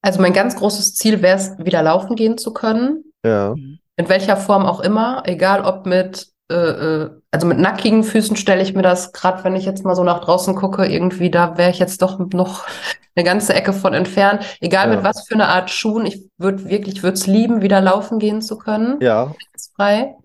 [0.03, 3.55] Also mein ganz großes Ziel wäre es, wieder laufen gehen zu können, Ja.
[3.95, 8.61] in welcher Form auch immer, egal ob mit, äh, äh, also mit nackigen Füßen stelle
[8.61, 11.71] ich mir das, gerade wenn ich jetzt mal so nach draußen gucke, irgendwie, da wäre
[11.71, 12.65] ich jetzt doch noch
[13.15, 14.43] eine ganze Ecke von entfernt.
[14.59, 14.95] Egal Ja.
[14.95, 18.41] mit was für eine Art Schuhen, ich würde wirklich, würde es lieben, wieder laufen gehen
[18.41, 18.99] zu können.
[19.01, 19.33] Ja.
[19.75, 20.15] frei.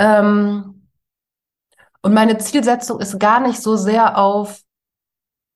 [0.00, 0.86] Ähm,
[2.02, 4.62] und meine Zielsetzung ist gar nicht so sehr auf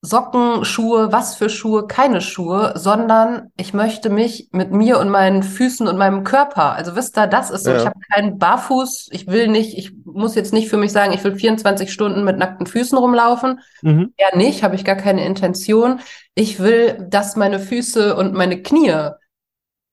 [0.04, 5.44] Socken, Schuhe, was für Schuhe, keine Schuhe, sondern ich möchte mich mit mir und meinen
[5.44, 7.76] Füßen und meinem Körper, also wisst ihr, das ist so, Ja.
[7.78, 11.22] ich habe keinen Barfuß, ich will nicht, ich muss jetzt nicht für mich sagen, ich
[11.22, 14.12] will 24 Stunden mit nackten Füßen rumlaufen, Mhm.
[14.18, 16.00] ja nicht, habe ich gar keine Intention.
[16.34, 19.10] Ich will, dass meine Füße und meine Knie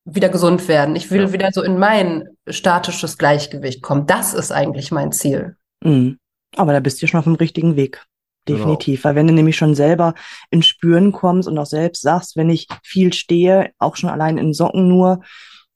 [0.06, 0.96] wieder gesund werden.
[0.96, 1.34] Ich will Ja.
[1.34, 4.08] wieder so in mein statisches Gleichgewicht kommen.
[4.08, 5.56] Das ist eigentlich mein Ziel.
[5.84, 6.18] Mhm.
[6.56, 8.04] Aber da bist du schon auf dem richtigen Weg.
[8.54, 8.60] Genau.
[8.60, 9.04] Definitiv.
[9.04, 10.14] Weil wenn du nämlich schon selber
[10.50, 14.54] ins Spüren kommst und auch selbst sagst, wenn ich viel stehe, auch schon allein in
[14.54, 15.22] Socken nur,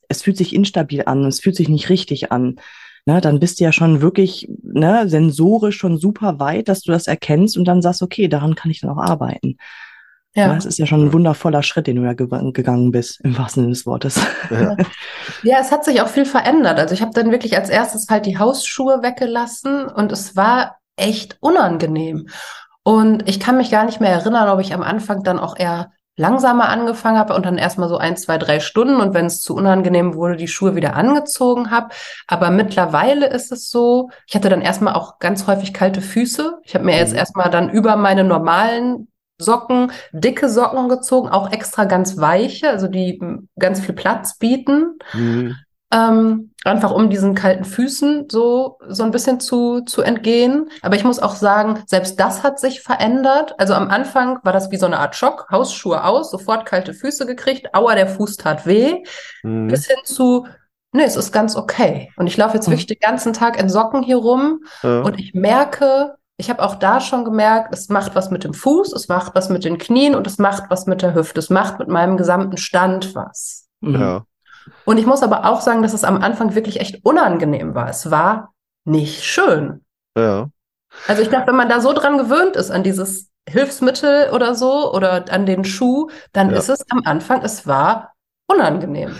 [0.09, 2.55] es fühlt sich instabil an, es fühlt sich nicht richtig an.
[3.05, 7.07] Ne, dann bist du ja schon wirklich ne, sensorisch schon super weit, dass du das
[7.07, 9.57] erkennst und dann sagst, okay, daran kann ich dann auch arbeiten.
[10.35, 10.47] Ja.
[10.47, 10.55] Ja.
[10.55, 13.63] Das ist ja schon ein wundervoller Schritt, den du ja ge gegangen bist, im wahrsten
[13.63, 14.19] Sinne des Wortes.
[14.49, 14.75] Ja.
[15.43, 16.79] Ja, es hat sich auch viel verändert.
[16.79, 21.37] Also ich habe dann wirklich als erstes halt die Hausschuhe weggelassen und es war echt
[21.41, 22.27] unangenehm.
[22.83, 25.91] Und ich kann mich gar nicht mehr erinnern, ob ich am Anfang dann auch eher
[26.15, 29.55] langsamer angefangen habe und dann erstmal so ein, zwei, drei Stunden und wenn es zu
[29.55, 31.89] unangenehm wurde, die Schuhe wieder angezogen habe.
[32.27, 36.59] Aber mittlerweile ist es so, ich hatte dann erstmal auch ganz häufig kalte Füße.
[36.65, 37.17] Ich habe mir jetzt Mhm.
[37.17, 39.07] erstmal dann über meine normalen
[39.39, 43.19] Socken, dicke Socken gezogen, auch extra ganz weiche, also die
[43.57, 44.99] ganz viel Platz bieten.
[45.13, 45.55] Mhm.
[45.93, 50.69] Ähm, einfach um diesen kalten Füßen so, so ein bisschen zu, zu entgehen.
[50.81, 53.53] Aber ich muss auch sagen, selbst das hat sich verändert.
[53.59, 55.47] Also am Anfang war das wie so eine Art Schock.
[55.51, 57.75] Hausschuhe aus, sofort kalte Füße gekriegt.
[57.75, 59.03] Aua, der Fuß tat weh.
[59.43, 59.67] Mhm.
[59.67, 60.47] Bis hin zu,
[60.93, 62.11] nee, es ist ganz okay.
[62.17, 62.71] Und ich laufe jetzt Mhm.
[62.73, 64.61] wirklich den ganzen Tag in Socken hier rum.
[64.81, 65.01] Ja.
[65.01, 68.93] Und ich merke, ich habe auch da schon gemerkt, es macht was mit dem Fuß,
[68.93, 71.39] es macht was mit den Knien und es macht was mit der Hüfte.
[71.39, 73.67] Es macht mit meinem gesamten Stand was.
[73.81, 74.25] Ja.
[74.85, 77.89] Und ich muss aber auch sagen, dass es am Anfang wirklich echt unangenehm war.
[77.89, 78.53] Es war
[78.85, 79.83] nicht schön.
[80.17, 80.49] Ja.
[81.07, 84.93] Also ich glaube, wenn man da so dran gewöhnt ist, an dieses Hilfsmittel oder so
[84.93, 86.57] oder an den Schuh, dann Ja.
[86.57, 88.13] ist es am Anfang, es war
[88.47, 89.15] unangenehm.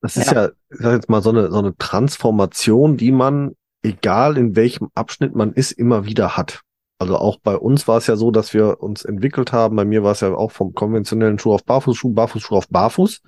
[0.00, 4.38] Das ist ja, ich sag jetzt mal, so eine, so eine Transformation, die man, egal
[4.38, 6.60] in welchem Abschnitt man ist, immer wieder hat.
[7.00, 9.76] Also auch bei uns war es ja so, dass wir uns entwickelt haben.
[9.76, 13.22] Bei mir war es ja auch vom konventionellen Schuh auf Barfußschuh, Barfußschuh auf Barfuß.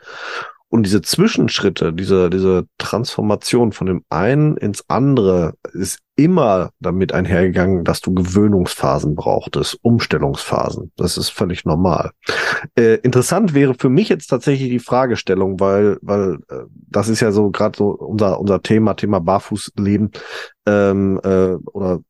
[0.70, 7.82] Und diese Zwischenschritte, diese, diese Transformation von dem einen ins andere ist immer damit einhergegangen,
[7.82, 10.92] dass du Gewöhnungsphasen brauchtest, Umstellungsphasen.
[10.96, 12.12] Das ist völlig normal.
[12.76, 17.32] Äh, interessant wäre für mich jetzt tatsächlich die Fragestellung, weil, weil äh, das ist ja
[17.32, 20.12] so gerade so unser, unser Thema, Thema Barfußleben
[20.66, 22.00] ähm, äh, oder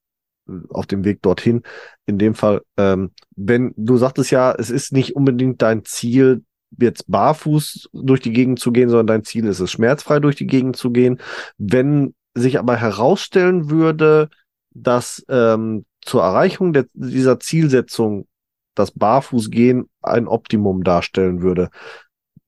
[0.68, 1.62] auf dem Weg dorthin.
[2.04, 6.42] In dem Fall, ähm, wenn du sagtest ja, es ist nicht unbedingt dein Ziel,
[6.78, 10.46] jetzt barfuß durch die Gegend zu gehen, sondern dein Ziel ist es, schmerzfrei durch die
[10.46, 11.20] Gegend zu gehen.
[11.59, 14.28] Wenn sich aber herausstellen würde,
[14.72, 18.26] dass ähm, zur Erreichung der, dieser Zielsetzung
[18.74, 21.70] das Barfußgehen ein Optimum darstellen würde,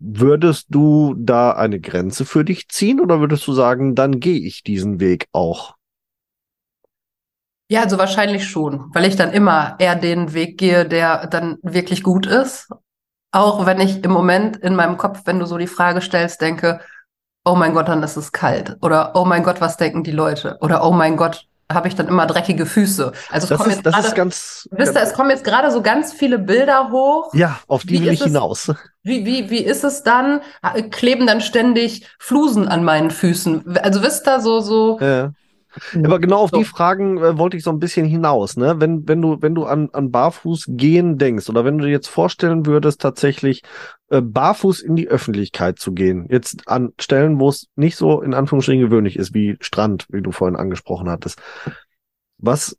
[0.05, 4.65] Würdest du da eine Grenze für dich ziehen oder würdest du sagen, dann gehe ich
[4.65, 5.77] diesen Weg auch?
[7.69, 12.03] Ja, also wahrscheinlich schon, weil ich dann immer eher den Weg gehe, der dann wirklich
[12.03, 12.69] gut ist.
[13.33, 16.81] Auch wenn ich im Moment in meinem Kopf, wenn du so die Frage stellst, denke,
[17.45, 18.77] oh mein Gott, dann ist es kalt.
[18.83, 20.59] Oder oh mein Gott, was denken die Leute?
[20.61, 23.13] Oder oh mein Gott, habe ich dann immer dreckige Füße.
[23.31, 24.69] Also Das ist, das gerade, ist ganz.
[24.73, 27.33] wisst ihr, es kommen jetzt gerade so ganz viele Bilder hoch.
[27.33, 28.71] ja, auf die Wie will ich es- hinaus.
[29.03, 30.43] Wie, wie, wie ist es dann?
[30.91, 33.77] Kleben dann ständig Flusen an meinen Füßen?
[33.79, 35.33] Also wisst ihr, so, so, Ja.
[36.03, 36.59] Aber genau auf So.
[36.59, 38.81] die Fragen äh, wollte ich so ein bisschen hinaus, ne?
[38.81, 42.09] Wenn, wenn du, wenn du an, an Barfuß gehen denkst oder wenn du dir jetzt
[42.09, 43.63] vorstellen würdest, tatsächlich
[44.11, 48.35] äh, barfuß in die Öffentlichkeit zu gehen, jetzt an Stellen, wo es nicht so in
[48.35, 51.41] Anführungsstrichen gewöhnlich ist, wie Strand, wie du vorhin angesprochen hattest.
[52.39, 52.77] Was,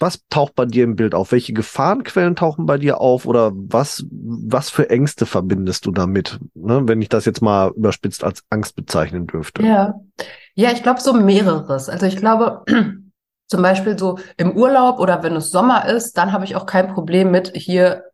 [0.00, 1.30] was taucht bei dir im Bild auf?
[1.30, 6.40] Welche Gefahrenquellen tauchen bei dir auf oder was, was für Ängste verbindest du damit?
[6.54, 6.82] Ne?
[6.88, 9.62] Wenn ich das jetzt mal überspitzt als Angst bezeichnen dürfte.
[9.62, 9.94] Ja,
[10.54, 11.88] ja, ich glaube so mehreres.
[11.88, 12.64] Also ich glaube
[13.46, 16.88] zum Beispiel so im Urlaub oder wenn es Sommer ist, dann habe ich auch kein
[16.88, 18.04] Problem mit hier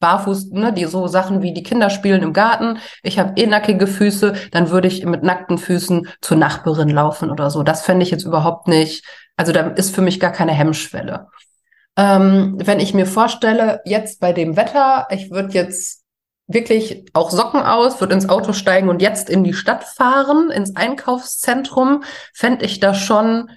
[0.00, 2.78] barfuß, ne, die so Sachen wie die Kinder spielen im Garten.
[3.02, 7.50] Ich habe eh nackige Füße, dann würde ich mit nackten Füßen zur Nachbarin laufen oder
[7.50, 7.62] so.
[7.62, 9.04] Das fände ich jetzt überhaupt nicht.
[9.40, 11.28] Also da ist für mich gar keine Hemmschwelle.
[11.96, 16.04] Ähm, wenn ich mir vorstelle, jetzt bei dem Wetter, ich würde jetzt
[16.46, 20.76] wirklich auch Socken aus, würde ins Auto steigen und jetzt in die Stadt fahren, ins
[20.76, 23.48] Einkaufszentrum, fände ich das schon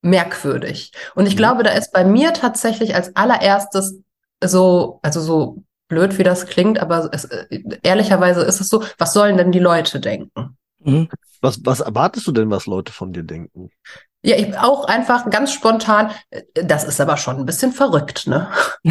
[0.00, 0.92] merkwürdig.
[1.14, 1.38] Und ich Mhm.
[1.38, 4.00] glaube, da ist bei mir tatsächlich als allererstes
[4.42, 7.44] so, also so blöd wie das klingt, aber es, äh,
[7.82, 10.56] ehrlicherweise ist es so, was sollen denn die Leute denken?
[10.78, 11.10] Mhm.
[11.42, 13.68] Was, was erwartest du denn, was Leute von dir denken?
[14.24, 18.48] Ja, ich auch einfach ganz spontan, äh, das ist aber schon ein bisschen verrückt, ne?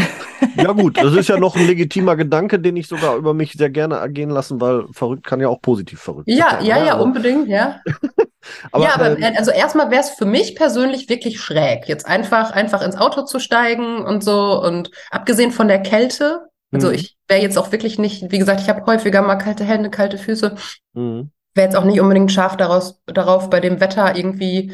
[0.55, 3.71] Ja gut, das ist ja noch ein legitimer Gedanke, den ich sogar über mich sehr
[3.71, 6.61] gerne ergehen lassen, weil verrückt kann ja auch positiv verrückt Ja, sein.
[6.61, 6.85] ja, ne?
[6.85, 7.81] ja, Also, unbedingt, ja.
[8.71, 12.05] aber, ja, aber ähm, äh, also erstmal wäre es für mich persönlich wirklich schräg, jetzt
[12.07, 14.61] einfach, einfach ins Auto zu steigen und so.
[14.63, 16.93] Und abgesehen von der Kälte, also Mhm.
[16.93, 20.17] ich wäre jetzt auch wirklich nicht, wie gesagt, ich habe häufiger mal kalte Hände, kalte
[20.17, 20.55] Füße,
[20.93, 21.23] mh.
[21.55, 24.71] wäre jetzt auch nicht unbedingt scharf daraus, darauf, bei dem Wetter irgendwie,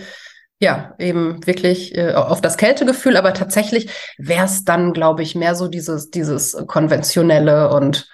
[0.59, 5.55] ja, eben wirklich äh, auf das Kältegefühl, aber tatsächlich wäre es dann, glaube ich, mehr
[5.55, 8.09] so dieses, dieses konventionelle und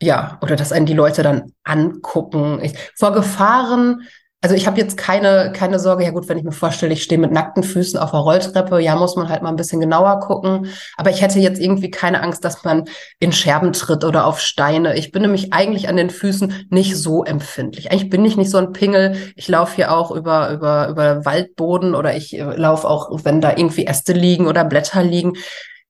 [0.00, 2.58] ja, oder dass einen die Leute dann angucken.
[2.62, 4.08] Ich, vor Gefahren,
[4.42, 7.20] also ich habe jetzt keine, keine Sorge, ja gut, wenn ich mir vorstelle, ich stehe
[7.20, 10.66] mit nackten Füßen auf der Rolltreppe, ja, muss man halt mal ein bisschen genauer gucken.
[10.96, 12.86] Aber ich hätte jetzt irgendwie keine Angst, dass man
[13.20, 14.96] in Scherben tritt oder auf Steine.
[14.96, 17.92] Ich bin nämlich eigentlich an den Füßen nicht so empfindlich.
[17.92, 19.14] Eigentlich bin ich nicht so ein Pingel.
[19.36, 23.50] Ich laufe hier auch über, über, über Waldboden oder ich äh, laufe auch, wenn da
[23.50, 25.34] irgendwie Äste liegen oder Blätter liegen.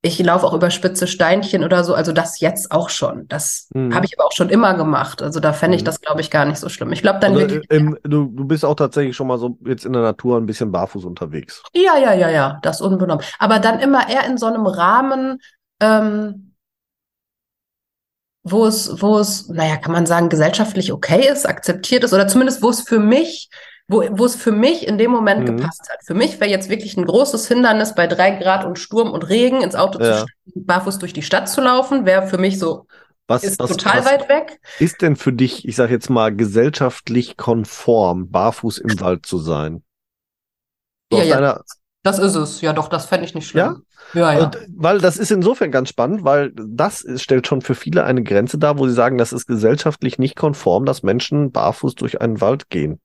[0.05, 1.95] Ich laufe auch über spitze Steinchen oder so.
[1.95, 3.29] Also das jetzt auch schon.
[3.29, 3.95] Das Mhm.
[3.95, 5.23] habe ich aber auch schon immer gemacht.
[5.23, 5.87] Also da fände ich Mhm.
[5.87, 6.91] das, glaube ich, gar nicht so schlimm.
[6.93, 7.71] Ich glaube dann Also, wirklich.
[7.71, 10.73] im, du, du bist auch tatsächlich schon mal so jetzt in der Natur ein bisschen
[10.73, 11.63] barfuß unterwegs.
[11.73, 13.25] Ja, ja, ja, ja, das unbenommen.
[13.39, 15.41] Aber dann immer eher in so einem Rahmen,
[15.81, 16.49] ähm,
[18.45, 22.61] wo es, wo es, naja, kann man sagen, gesellschaftlich okay ist, akzeptiert ist, oder zumindest
[22.63, 23.51] wo es für mich,
[23.89, 25.57] wo, wo es für mich in dem Moment Mhm.
[25.59, 25.99] gepasst hat.
[26.05, 29.63] Für mich wäre jetzt wirklich ein großes Hindernis, bei drei Grad und Sturm und Regen
[29.63, 30.27] ins Auto zu Ja.
[30.27, 32.87] steigen, barfuß durch die Stadt zu laufen, wäre für mich so,
[33.29, 34.61] Was, ist was, total was weit weg.
[34.79, 39.83] ist denn für dich, ich sag jetzt mal, gesellschaftlich konform, barfuß im Wald zu sein?
[41.11, 41.35] So Ja, ja.
[41.37, 41.63] deiner,
[42.03, 42.61] Das ist es.
[42.63, 43.85] Ja, doch, das fände ich nicht schlimm.
[44.15, 44.45] Ja, ja.
[44.47, 48.23] Und, weil das ist insofern ganz spannend, weil das ist, stellt schon für viele eine
[48.23, 52.41] Grenze dar, wo sie sagen, das ist gesellschaftlich nicht konform, dass Menschen barfuß durch einen
[52.41, 53.01] Wald gehen.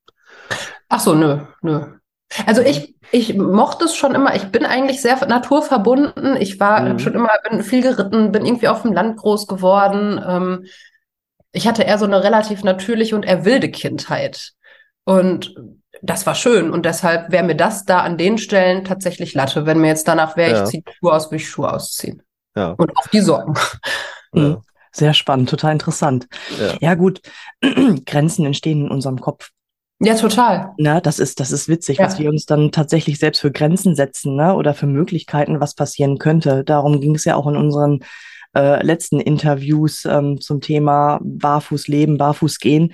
[0.89, 1.81] Ach so, nö, nö.
[2.45, 4.36] Also ich, ich mochte es schon immer.
[4.36, 6.36] Ich bin eigentlich sehr naturverbunden.
[6.38, 6.99] Ich war Mhm.
[6.99, 10.21] schon immer, bin viel geritten, bin irgendwie auf dem Land groß geworden.
[10.25, 10.65] Ähm,
[11.53, 14.51] ich hatte eher so eine relativ natürliche und eher wilde Kindheit.
[15.05, 15.55] Und
[16.01, 16.69] das war schön.
[16.71, 19.65] Und deshalb wäre mir das da an den Stellen tatsächlich Latte.
[19.65, 20.63] Wenn mir jetzt danach wäre, Ja.
[20.63, 22.21] ich ziehe die Schuhe aus, würde ich Schuhe ausziehen.
[22.55, 22.71] Ja.
[22.77, 23.57] Und auch die Socken.
[24.33, 24.57] Mhm.
[24.91, 26.27] Sehr spannend, total interessant.
[26.60, 26.73] Ja.
[26.81, 27.21] Ja, gut,
[28.05, 29.51] Grenzen entstehen in unserem Kopf.
[29.99, 30.73] Ja, total.
[30.77, 32.05] Ne, das ist, das ist witzig, Ja.
[32.05, 36.17] was wir uns dann tatsächlich selbst für Grenzen setzen, ne, oder für Möglichkeiten, was passieren
[36.19, 36.63] könnte.
[36.63, 38.01] Darum ging es ja auch in unseren
[38.55, 42.93] äh, letzten Interviews ähm, zum Thema Barfuß leben, Barfuß gehen.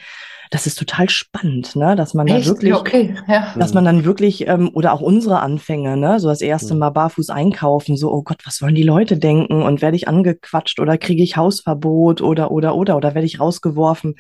[0.50, 2.48] Das ist total spannend, ne, dass man da Echt?
[2.48, 3.16] wirklich, Ja, okay.
[3.28, 3.54] Ja.
[3.58, 6.80] dass man dann wirklich, ähm, oder auch unsere Anfänge, ne, so das erste Mhm.
[6.80, 9.62] Mal barfuß einkaufen, so, oh Gott, was sollen die Leute denken?
[9.64, 14.16] Und werde ich angequatscht oder kriege ich Hausverbot oder, oder, oder, oder werde ich rausgeworfen?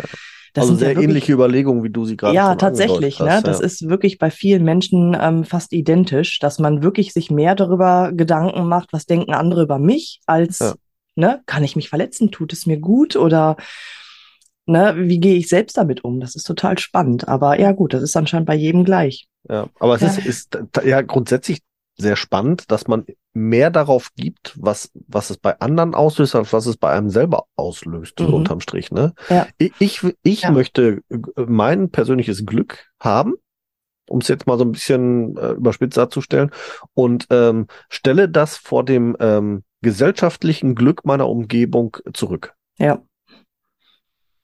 [0.54, 3.20] Das also sind ja sehr wirklich- ähnlich Überlegungen, wie du sie gerade ja, tatsächlich.
[3.20, 3.26] Ne?
[3.26, 7.32] angedeutet Das hast, ist wirklich bei vielen Menschen ähm, fast identisch, dass man wirklich sich
[7.32, 10.74] mehr darüber Gedanken macht, was denken andere über mich, als Ja.
[11.16, 13.58] ne, kann ich mich verletzen, tut es mir gut oder
[14.66, 16.20] ne, wie gehe ich selbst damit um?
[16.20, 17.28] Das ist total spannend.
[17.28, 19.28] Aber ja gut, das ist anscheinend bei jedem gleich.
[19.50, 20.08] Ja, aber es Ja.
[20.10, 21.60] ist, ist ja grundsätzlich
[21.96, 26.66] sehr spannend, dass man mehr darauf gibt, was, was es bei anderen auslöst, als was
[26.66, 28.34] es bei einem selber auslöst, so Mhm.
[28.34, 28.92] unterm Strich.
[28.92, 29.14] Ne?
[29.30, 29.48] Ja.
[29.58, 30.52] Ich, ich, ich Ja.
[30.52, 33.36] möchte äh, mein persönliches Glück haben,
[34.10, 36.52] um es jetzt mal so ein bisschen äh, überspitzt darzustellen,
[36.94, 42.54] und ähm, stelle das vor dem ähm, gesellschaftlichen Glück meiner Umgebung zurück.
[42.78, 43.02] Ja.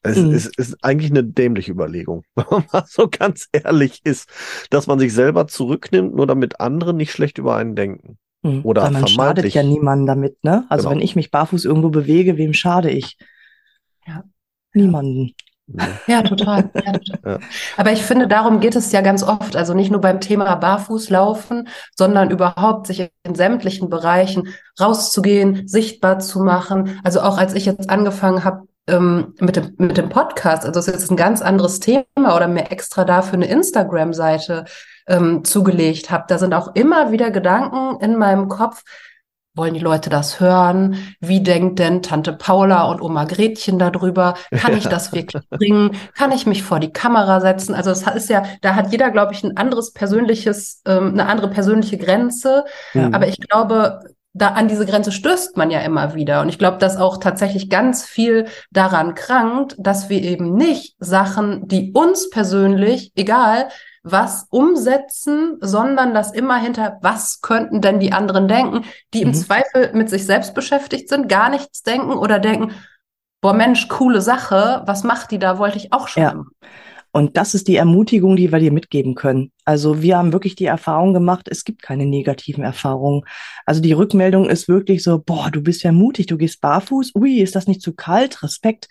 [0.01, 0.31] Es Mhm.
[0.31, 4.29] ist, ist eigentlich eine dämliche Überlegung, wenn man mal so ganz ehrlich ist,
[4.69, 8.17] dass man sich selber zurücknimmt, nur damit andere nicht schlecht über einen denken.
[8.45, 8.61] Hm.
[8.63, 10.65] Oder Weil man schadet ja niemandem damit, ne?
[10.69, 10.95] Also Genau.
[10.99, 13.17] wenn ich mich barfuß irgendwo bewege, wem schade ich?
[14.07, 14.23] Ja.
[14.73, 15.33] Niemanden.
[16.07, 16.69] Ja, total.
[16.73, 17.19] Ja, total.
[17.25, 17.39] Ja.
[17.75, 19.55] Aber ich finde, darum geht es ja ganz oft.
[19.57, 24.47] Also nicht nur beim Thema Barfußlaufen, sondern überhaupt sich in sämtlichen Bereichen
[24.79, 26.99] rauszugehen, sichtbar zu machen.
[27.03, 30.87] Also auch als ich jetzt angefangen habe ähm, mit dem, mit dem Podcast, also es
[30.87, 34.65] ist jetzt ein ganz anderes Thema oder mir extra dafür eine Instagram-Seite
[35.07, 38.83] ähm, zugelegt habe, da sind auch immer wieder Gedanken in meinem Kopf,
[39.55, 41.15] wollen die Leute das hören?
[41.19, 44.35] Wie denkt denn Tante Paula und Oma Gretchen darüber?
[44.51, 45.97] Kann ich das wirklich bringen?
[46.15, 47.75] Kann ich mich vor die Kamera setzen?
[47.75, 51.49] Also es ist ja, da hat jeder, glaube ich, ein anderes persönliches, ähm, eine andere
[51.49, 52.63] persönliche Grenze.
[52.93, 53.09] Ja.
[53.11, 53.99] Aber ich glaube,
[54.39, 56.41] da an diese Grenze stößt man ja immer wieder.
[56.41, 61.67] Und ich glaube, dass auch tatsächlich ganz viel daran krankt, dass wir eben nicht Sachen,
[61.67, 63.69] die uns persönlich, egal
[64.01, 69.33] was, umsetzen, sondern das immer hinter, was könnten denn die anderen denken, die im Mhm.
[69.33, 72.71] Zweifel mit sich selbst beschäftigt sind, gar nichts denken oder denken,
[73.41, 76.23] boah Mensch, coole Sache, was macht die da, wollte ich auch schon.
[76.23, 76.43] Ja.
[77.11, 79.51] Und das ist die Ermutigung, die wir dir mitgeben können.
[79.69, 83.21] Also wir haben wirklich die Erfahrung gemacht, es gibt keine negativen Erfahrungen.
[83.67, 87.37] Also die Rückmeldung ist wirklich so, boah, du bist ja mutig, du gehst barfuß, ui,
[87.37, 88.87] ist das nicht zu kalt, Respekt.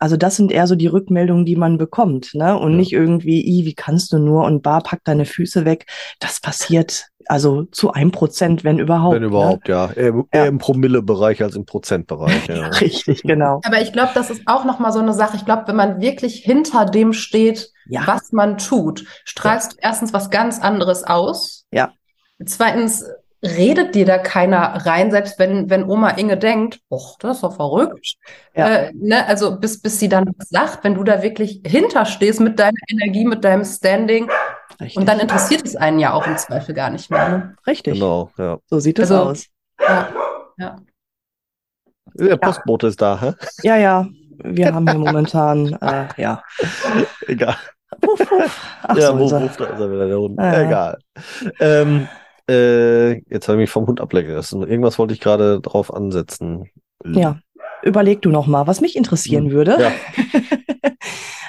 [0.00, 2.58] Also das sind eher so die Rückmeldungen, die man bekommt, ne?
[2.58, 2.76] Und Ja.
[2.78, 5.86] nicht irgendwie, i, wie kannst du nur und bar, pack deine Füße weg.
[6.18, 9.14] Das passiert also zu einem Prozent, wenn überhaupt.
[9.14, 9.92] Wenn überhaupt, ja.
[9.92, 10.24] Eher, Ja.
[10.32, 12.48] eher im Promillebereich als im Prozentbereich.
[12.48, 12.56] Ne?
[12.56, 12.66] Ja.
[12.80, 13.60] Richtig, genau.
[13.64, 15.36] Aber ich glaube, das ist auch nochmal so eine Sache.
[15.36, 18.02] Ich glaube, wenn man wirklich hinter dem steht, Ja.
[18.06, 21.64] was man tut, strahlst du erstens was ganz anderes aus.
[21.70, 21.92] Ja.
[22.44, 23.04] Zweitens
[23.42, 27.54] redet dir da keiner rein, selbst wenn, wenn Oma Inge denkt, och, das ist doch
[27.56, 28.14] verrückt.
[28.54, 28.68] Ja.
[28.68, 32.58] Äh, ne, also bis, bis sie dann was sagt, wenn du da wirklich hinterstehst mit
[32.58, 34.28] deiner Energie, mit deinem Standing,
[34.80, 34.96] Richtig.
[34.96, 37.28] und dann interessiert es einen ja auch im Zweifel gar nicht mehr.
[37.28, 37.56] Ne?
[37.66, 37.94] Richtig.
[37.94, 38.58] Genau, ja.
[38.66, 39.46] So sieht es Also- aus.
[39.80, 40.08] Ja,
[40.58, 40.76] ja.
[42.14, 43.32] Der Postbote ist da, hä?
[43.62, 44.06] Ja, ja.
[44.42, 46.42] Wir haben hier momentan, äh, ja.
[47.26, 47.56] Egal.
[48.02, 48.76] Wuff, wuff.
[48.82, 50.38] Ach ja, so, wuff, wuff, da ist er wieder, der Hund.
[50.38, 50.62] Ah, ja.
[50.66, 50.98] Egal.
[51.60, 52.08] Ähm,
[52.48, 54.62] äh, jetzt habe ich mich vom Hund ablenken lassen.
[54.62, 56.70] Irgendwas wollte ich gerade drauf ansetzen.
[57.04, 57.38] Ja,
[57.82, 59.52] überleg du noch mal, was mich interessieren Hm.
[59.52, 59.76] würde.
[59.80, 59.92] Ja.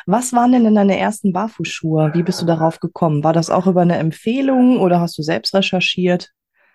[0.10, 2.12] Was waren denn deine ersten Barfußschuhe?
[2.14, 3.26] Wie bist du darauf gekommen?
[3.26, 6.32] War das auch über eine Empfehlung oder hast du selbst recherchiert?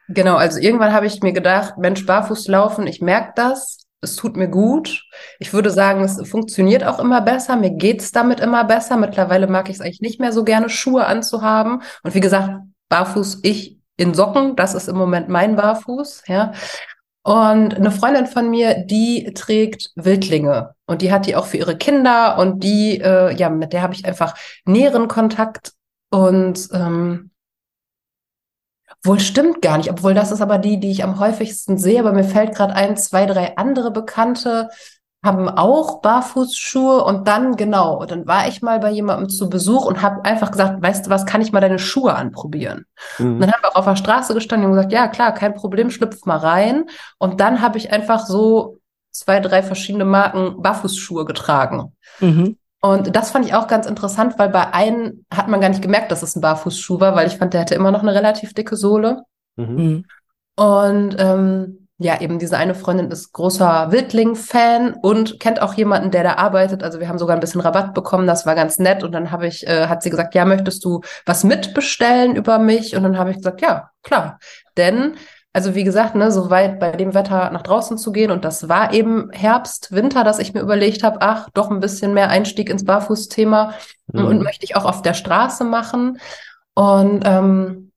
[0.09, 4.37] Genau, also irgendwann habe ich mir gedacht, Mensch, barfuß laufen, ich merke das, es tut
[4.37, 5.05] mir gut.
[5.39, 8.97] Ich würde sagen, es funktioniert auch immer besser, mir geht's damit immer besser.
[8.97, 11.83] Mittlerweile mag ich es eigentlich nicht mehr so gerne, Schuhe anzuhaben.
[12.03, 16.53] Und wie gesagt, barfuß, ich in Socken, das ist im Moment mein Barfuß, ja.
[17.25, 21.77] Und eine Freundin von mir, die trägt Wildlinge und die hat die auch für ihre
[21.79, 24.35] Kinder und die, äh, ja, mit der habe ich einfach
[24.65, 25.73] näheren Kontakt
[26.11, 27.31] und ähm,
[29.05, 32.01] Wohl stimmt gar nicht, obwohl das ist aber die, die ich am häufigsten sehe.
[32.01, 34.69] Aber mir fällt gerade ein, zwei, drei andere Bekannte
[35.25, 40.03] haben auch Barfußschuhe und dann, genau, dann war ich mal bei jemandem zu Besuch und
[40.03, 42.87] habe einfach gesagt, weißt du was, kann ich mal deine Schuhe anprobieren?
[43.19, 43.41] Und Mhm.
[43.41, 46.25] dann haben wir auch auf der Straße gestanden und gesagt, ja klar, kein Problem, schlüpf
[46.27, 46.87] mal rein.
[47.19, 48.79] Und dann habe ich einfach so
[49.13, 51.93] zwei, drei verschiedene Marken Barfußschuhe getragen.
[52.19, 52.57] Mhm.
[52.85, 56.11] Und das fand ich auch ganz interessant, weil bei einem hat man gar nicht gemerkt,
[56.11, 58.77] dass es ein Barfußschuh war, weil ich fand, der hatte immer noch eine relativ dicke
[58.77, 59.23] Sohle.
[59.57, 59.77] Mhm.
[59.77, 60.05] Mhm.
[60.57, 66.25] Und ähm, ja, eben diese eine Freundin ist großer Wildling-Fan und kennt auch jemanden, der
[66.25, 66.83] da arbeitet.
[66.83, 69.05] Also wir haben sogar ein bisschen Rabatt bekommen, das war ganz nett.
[69.05, 72.97] Und dann habe ich, äh, hat sie gesagt, ja, möchtest du was mitbestellen über mich?
[72.97, 74.41] Und dann habe ich gesagt, ja, klar.
[74.77, 75.15] Denn,
[75.53, 78.69] also wie gesagt, ne, so weit bei dem Wetter nach draußen zu gehen, und das
[78.69, 82.71] war eben Herbst, Winter, dass ich mir überlegt habe, ach, doch ein bisschen mehr Einstieg
[82.71, 83.75] ins Barfußthema
[84.13, 84.27] Mhm.
[84.27, 86.19] und möchte ich auch auf der Straße machen.
[86.75, 87.93] Und ähm,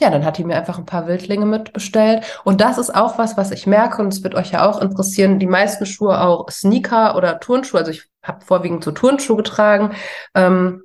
[0.00, 2.24] ja, dann hat die mir einfach ein paar Wildlinge mitbestellt.
[2.44, 5.38] Und das ist auch was, was ich merke, und es wird euch ja auch interessieren,
[5.40, 9.92] die meisten Schuhe auch Sneaker oder Turnschuhe, also ich habe vorwiegend so Turnschuhe getragen,
[10.34, 10.82] ähm,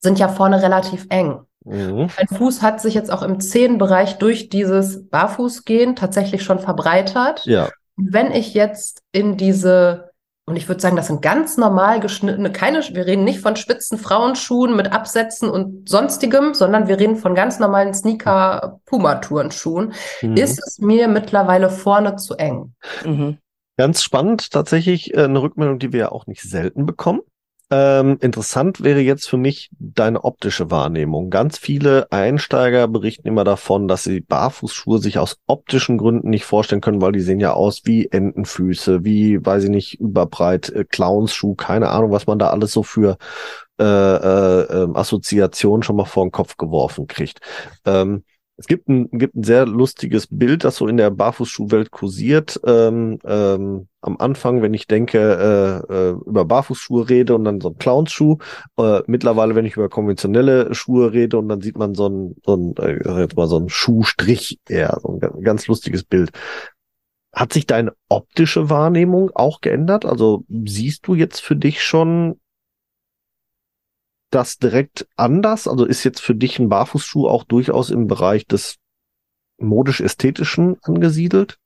[0.00, 1.40] sind ja vorne relativ eng.
[1.68, 2.08] Mhm.
[2.16, 7.44] Mein Fuß hat sich jetzt auch im Zehenbereich durch dieses Barfußgehen tatsächlich schon verbreitert.
[7.44, 7.68] Ja.
[7.96, 10.08] Und wenn ich jetzt in diese
[10.46, 13.98] und ich würde sagen, das sind ganz normal geschnittene, keine, wir reden nicht von spitzen
[13.98, 19.92] Frauenschuhen mit Absätzen und sonstigem, sondern wir reden von ganz normalen Sneaker-Puma-Turnschuhen,
[20.22, 20.36] Mhm.
[20.36, 22.72] ist es mir mittlerweile vorne zu eng.
[23.04, 23.36] Mhm.
[23.76, 27.20] Ganz spannend, tatsächlich äh, eine Rückmeldung, die wir ja auch nicht selten bekommen.
[27.70, 31.28] Ähm, interessant wäre jetzt für mich deine optische Wahrnehmung.
[31.28, 36.80] Ganz viele Einsteiger berichten immer davon, dass sie Barfußschuhe sich aus optischen Gründen nicht vorstellen
[36.80, 41.56] können, weil die sehen ja aus wie Entenfüße, wie, weiß ich nicht, überbreit, äh, Clownsschuh,
[41.56, 43.18] keine Ahnung, was man da alles so für
[43.78, 47.40] äh, äh, ähm, Assoziationen schon mal vor den Kopf geworfen kriegt.
[47.84, 48.24] Ähm,
[48.58, 52.60] es gibt ein, gibt ein sehr lustiges Bild, das so in der Barfußschuhwelt kursiert.
[52.64, 57.68] Ähm, ähm, am Anfang, wenn ich denke, äh, äh, über Barfußschuhe rede und dann so
[57.70, 58.38] ein Clownsschuh.
[58.76, 62.56] Äh, mittlerweile, wenn ich über konventionelle Schuhe rede und dann sieht man so ein, so
[62.56, 66.30] ein äh, jetzt mal so ein Schuhstrich, eher so ein ga- ganz lustiges Bild.
[67.32, 70.04] Hat sich deine optische Wahrnehmung auch geändert?
[70.04, 72.40] Also siehst du jetzt für dich schon
[74.30, 75.68] das direkt anders?
[75.68, 78.76] Also ist jetzt für dich ein Barfußschuh auch durchaus im Bereich des
[79.58, 81.58] modisch-ästhetischen angesiedelt?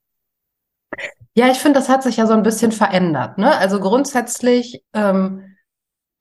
[1.35, 3.37] Ja, ich finde, das hat sich ja so ein bisschen verändert.
[3.37, 3.55] Ne?
[3.57, 5.55] Also grundsätzlich ähm,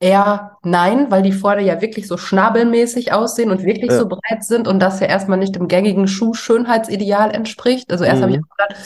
[0.00, 3.98] eher nein, weil die vorne ja wirklich so schnabelmäßig aussehen und wirklich Ja.
[3.98, 7.92] so breit sind und das ja erstmal nicht dem gängigen Schuh-Schönheitsideal entspricht.
[7.92, 8.44] Also erst habe ich Mhm.
[8.50, 8.82] auch gedacht,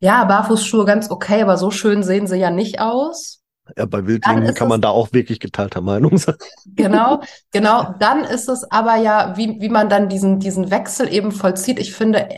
[0.00, 3.41] ja, Barfußschuhe ganz okay, aber so schön sehen sie ja nicht aus.
[3.76, 6.36] Ja, bei Wildlingen kann man es- da auch wirklich geteilter Meinung sein.
[6.66, 7.20] Genau,
[7.52, 7.94] genau.
[7.98, 11.78] Dann ist es aber ja, wie, wie man dann diesen, diesen Wechsel eben vollzieht.
[11.78, 12.28] Ich finde,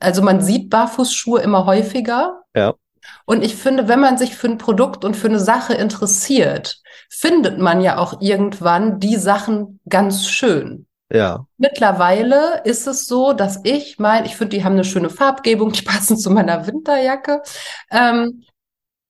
[0.00, 2.42] also man sieht Barfußschuhe immer häufiger.
[2.54, 2.74] Ja.
[3.24, 7.58] Und ich finde, wenn man sich für ein Produkt und für eine Sache interessiert, findet
[7.58, 10.86] man ja auch irgendwann die Sachen ganz schön.
[11.12, 15.72] Ja, Mittlerweile ist es so, dass ich mein, ich finde, die haben eine schöne Farbgebung,
[15.72, 17.42] die passen zu meiner Winterjacke.
[17.90, 18.44] Ähm,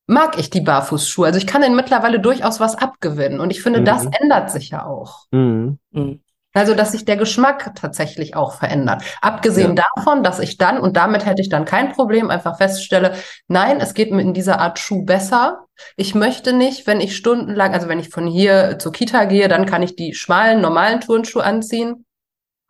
[0.06, 1.26] mag ich die Barfußschuhe.
[1.26, 3.40] Also ich kann ihnen mittlerweile durchaus was abgewinnen.
[3.40, 3.84] Und ich finde, Mhm.
[3.84, 5.26] das ändert sich ja auch.
[5.30, 5.78] mhm.
[5.92, 6.20] Mhm.
[6.54, 9.02] Also, dass sich der Geschmack tatsächlich auch verändert.
[9.22, 13.14] Abgesehen davon, dass ich dann, und damit hätte ich dann kein Problem, einfach feststelle,
[13.48, 15.64] nein, es geht mir in dieser Art Schuh besser.
[15.96, 19.64] Ich möchte nicht, wenn ich stundenlang, also wenn ich von hier zur Kita gehe, dann
[19.64, 22.04] kann ich die schmalen, normalen Turnschuhe anziehen.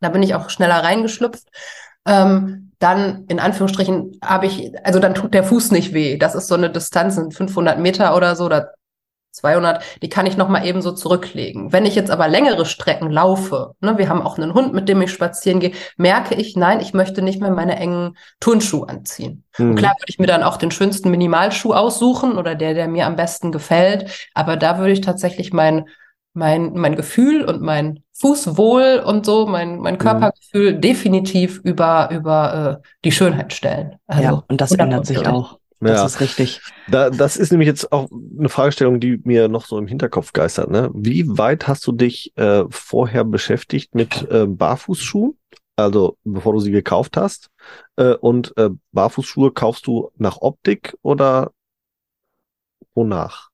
[0.00, 1.48] Da bin ich auch schneller reingeschlüpft.
[2.06, 6.16] Ähm, dann, in Anführungsstrichen, habe ich, also dann tut der Fuß nicht weh.
[6.18, 8.72] Das ist so eine Distanz, sind 500 Meter oder so, oder
[9.34, 11.72] 200, die kann ich noch mal eben so zurücklegen.
[11.72, 15.00] Wenn ich jetzt aber längere Strecken laufe, ne, wir haben auch einen Hund, mit dem
[15.00, 19.44] ich spazieren gehe, merke ich, nein, ich möchte nicht mehr meine engen Turnschuhe anziehen.
[19.66, 19.74] Und Mhm.
[19.76, 23.16] klar würde ich mir dann auch den schönsten Minimalschuh aussuchen oder der, der mir am
[23.16, 24.28] besten gefällt.
[24.34, 25.86] Aber da würde ich tatsächlich mein,
[26.34, 32.88] mein, mein Gefühl und mein Fußwohl und so, mein, mein Körpergefühl definitiv über, über äh,
[33.04, 33.96] die Schönheit stellen.
[34.06, 35.32] Also ja, und das ändert sich 100%.
[35.32, 35.58] auch.
[35.80, 36.06] Das Ja.
[36.06, 36.60] ist richtig.
[36.88, 38.08] Da, das ist nämlich jetzt auch
[38.38, 40.70] eine Fragestellung, die mir noch so im Hinterkopf geistert.
[40.70, 40.90] Ne?
[40.94, 45.36] Wie weit hast du dich äh, vorher beschäftigt mit äh, Barfußschuhen?
[45.74, 47.48] Also bevor du sie gekauft hast.
[47.96, 51.50] Äh, und äh, Barfußschuhe kaufst du nach Optik oder
[52.94, 53.51] wonach?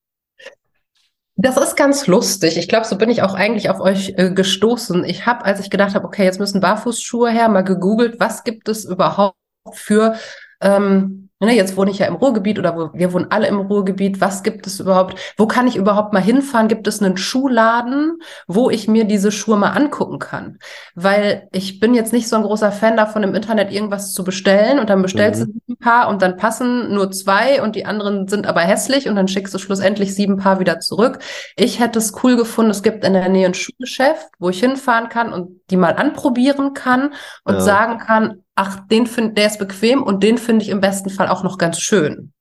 [1.41, 2.59] Das ist ganz lustig.
[2.59, 5.05] Ich glaube, so bin ich auch eigentlich auf euch äh, gestoßen.
[5.05, 8.69] Ich habe, als ich gedacht habe, okay, jetzt müssen Barfußschuhe her, mal gegoogelt, was gibt
[8.69, 9.37] es überhaupt
[9.73, 10.17] für,
[10.61, 14.21] ähm, jetzt wohne ich ja im Ruhrgebiet oder wir wohnen alle im Ruhrgebiet.
[14.21, 15.19] Was gibt es überhaupt?
[15.37, 16.67] Wo kann ich überhaupt mal hinfahren?
[16.69, 18.19] Gibt es einen Schuhladen,
[18.49, 20.59] wo ich mir diese Schuhe mal angucken kann?
[20.95, 24.79] Weil ich bin jetzt nicht so ein großer Fan davon, im Internet irgendwas zu bestellen
[24.81, 25.61] und dann bestellst Mhm.
[25.67, 29.15] du ein paar und dann passen nur zwei und die anderen sind aber hässlich und
[29.17, 31.21] dann schickst du schlussendlich sieben Paar wieder zurück.
[31.57, 35.09] Ich hätte es cool gefunden, es gibt in der Nähe ein Schuhgeschäft, wo ich hinfahren
[35.09, 37.13] kann und die mal anprobieren kann
[37.45, 37.61] und Ja.
[37.61, 41.29] sagen kann, ach, den finde, der ist bequem und den finde ich im besten Fall
[41.29, 42.33] auch noch ganz schön.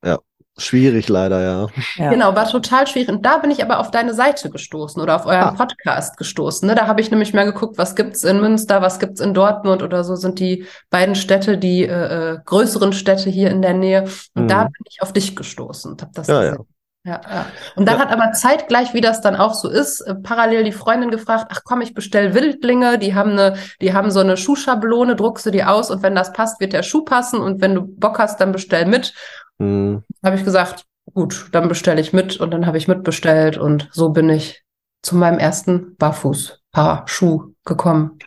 [0.59, 1.68] Schwierig leider, ja.
[1.97, 2.09] Ja.
[2.09, 3.09] Genau, war total schwierig.
[3.09, 5.51] Und da bin ich aber auf deine Seite gestoßen oder auf euren Ah.
[5.51, 6.68] Podcast gestoßen.
[6.68, 6.74] Ne?
[6.74, 10.03] Da habe ich nämlich mal geguckt, was gibt's in Münster, was gibt's in Dortmund oder
[10.03, 14.05] so sind die beiden Städte, die äh, äh, größeren Städte hier in der Nähe.
[14.34, 14.47] Und Mhm.
[14.47, 16.55] da bin ich auf dich gestoßen und habe das Ja, gesehen.
[16.57, 16.65] Ja,
[17.07, 17.45] ja.
[17.75, 18.05] Und dann Ja.
[18.05, 21.61] hat aber zeitgleich, wie das dann auch so ist, äh, parallel die Freundin gefragt, ach
[21.63, 25.63] komm, ich bestell Wildlinge, die haben eine, die haben so eine Schuhschablone, druckst du die
[25.63, 28.51] aus und wenn das passt, wird der Schuh passen und wenn du Bock hast, dann
[28.51, 29.13] bestell mit.
[29.59, 30.03] Hm.
[30.23, 34.09] Habe ich gesagt, gut, dann bestelle ich mit und dann habe ich mitbestellt und so
[34.09, 34.63] bin ich
[35.01, 38.19] zu meinem ersten Barfußpaar Schuh gekommen.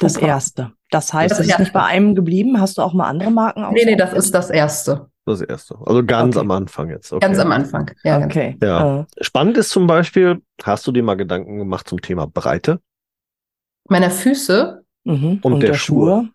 [0.00, 0.28] Das Schuhpaar.
[0.28, 0.72] erste.
[0.90, 2.60] Das heißt, Das es ist nicht bei einem geblieben.
[2.60, 5.09] Hast du auch mal andere Marken Nee, nee, das ist das erste.
[5.26, 5.76] Das erste.
[5.84, 6.44] Also ganz Okay.
[6.44, 7.12] am Anfang jetzt.
[7.12, 7.24] Okay.
[7.24, 7.90] Ganz am Anfang.
[8.04, 8.56] Ja, Okay.
[8.62, 9.00] Ja.
[9.00, 12.80] Äh, Spannend ist zum Beispiel, hast du dir mal Gedanken gemacht zum Thema Breite?
[13.88, 15.40] Meiner Füße, mhm.
[15.42, 16.28] Und der Schuhe.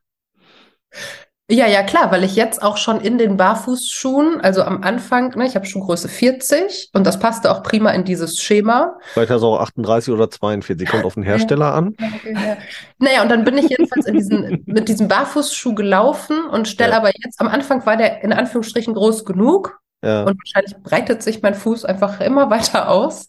[1.47, 5.45] Ja, ja, klar, weil ich jetzt auch schon in den Barfußschuhen, also am Anfang, ne,
[5.45, 8.97] ich habe Schuhgröße 40 und das passte auch prima in dieses Schema.
[9.13, 11.95] Vielleicht hast du auch 38 oder 42, kommt auf den Hersteller an.
[12.25, 12.57] Ja.
[12.97, 17.11] Naja, und dann bin ich jedenfalls in diesen, mit diesem Barfußschuh gelaufen und stelle aber
[17.23, 20.23] jetzt, am Anfang war der in Anführungsstrichen groß genug Ja.
[20.23, 23.27] und wahrscheinlich breitet sich mein Fuß einfach immer weiter aus.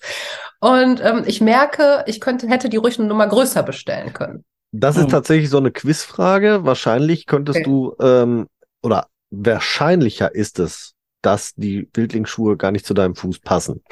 [0.61, 4.43] Und ähm, ich merke, ich könnte, hätte die ruhig eine Nummer größer bestellen können.
[4.73, 5.11] Das ist Hm.
[5.11, 6.65] tatsächlich so eine Quizfrage.
[6.65, 7.67] Wahrscheinlich könntest Okay.
[7.67, 8.47] du, ähm,
[8.83, 13.83] oder wahrscheinlicher ist es, dass die Wildlingsschuhe gar nicht zu deinem Fuß passen.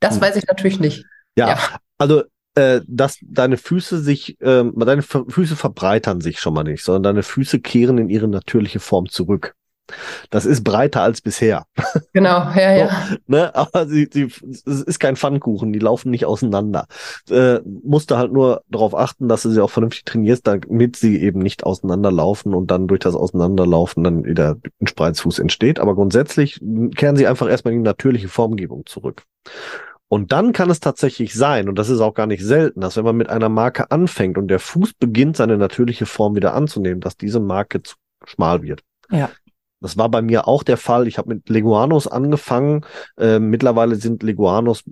[0.00, 0.22] Das Hm.
[0.22, 1.04] weiß ich natürlich nicht.
[1.36, 1.58] Ja, Ja.
[1.98, 7.02] also äh, dass deine Füße sich, ähm, deine Füße verbreitern sich schon mal nicht, sondern
[7.02, 9.54] deine Füße kehren in ihre natürliche Form zurück.
[10.30, 11.66] Das ist breiter als bisher.
[12.12, 12.90] Genau, ja, ja.
[13.26, 13.54] Ne?
[13.54, 16.86] Aber sie, sie, es ist kein Pfannkuchen, die laufen nicht auseinander.
[17.28, 21.20] Äh, musst du halt nur darauf achten, dass du sie auch vernünftig trainierst, damit sie
[21.20, 25.78] eben nicht auseinanderlaufen und dann durch das Auseinanderlaufen dann wieder ein Spreizfuß entsteht.
[25.78, 26.58] Aber grundsätzlich
[26.96, 29.24] kehren sie einfach erstmal in die natürliche Formgebung zurück.
[30.08, 33.04] Und dann kann es tatsächlich sein, und das ist auch gar nicht selten, dass wenn
[33.04, 37.16] man mit einer Marke anfängt und der Fuß beginnt, seine natürliche Form wieder anzunehmen, dass
[37.16, 38.82] diese Marke zu schmal wird.
[39.10, 39.30] Ja.
[39.86, 41.06] Das war bei mir auch der Fall.
[41.06, 42.84] Ich habe mit Leguanos angefangen.
[43.16, 44.82] Äh, mittlerweile sind Leguanos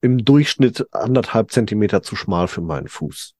[0.00, 3.34] im Durchschnitt anderthalb Zentimeter zu schmal für meinen Fuß.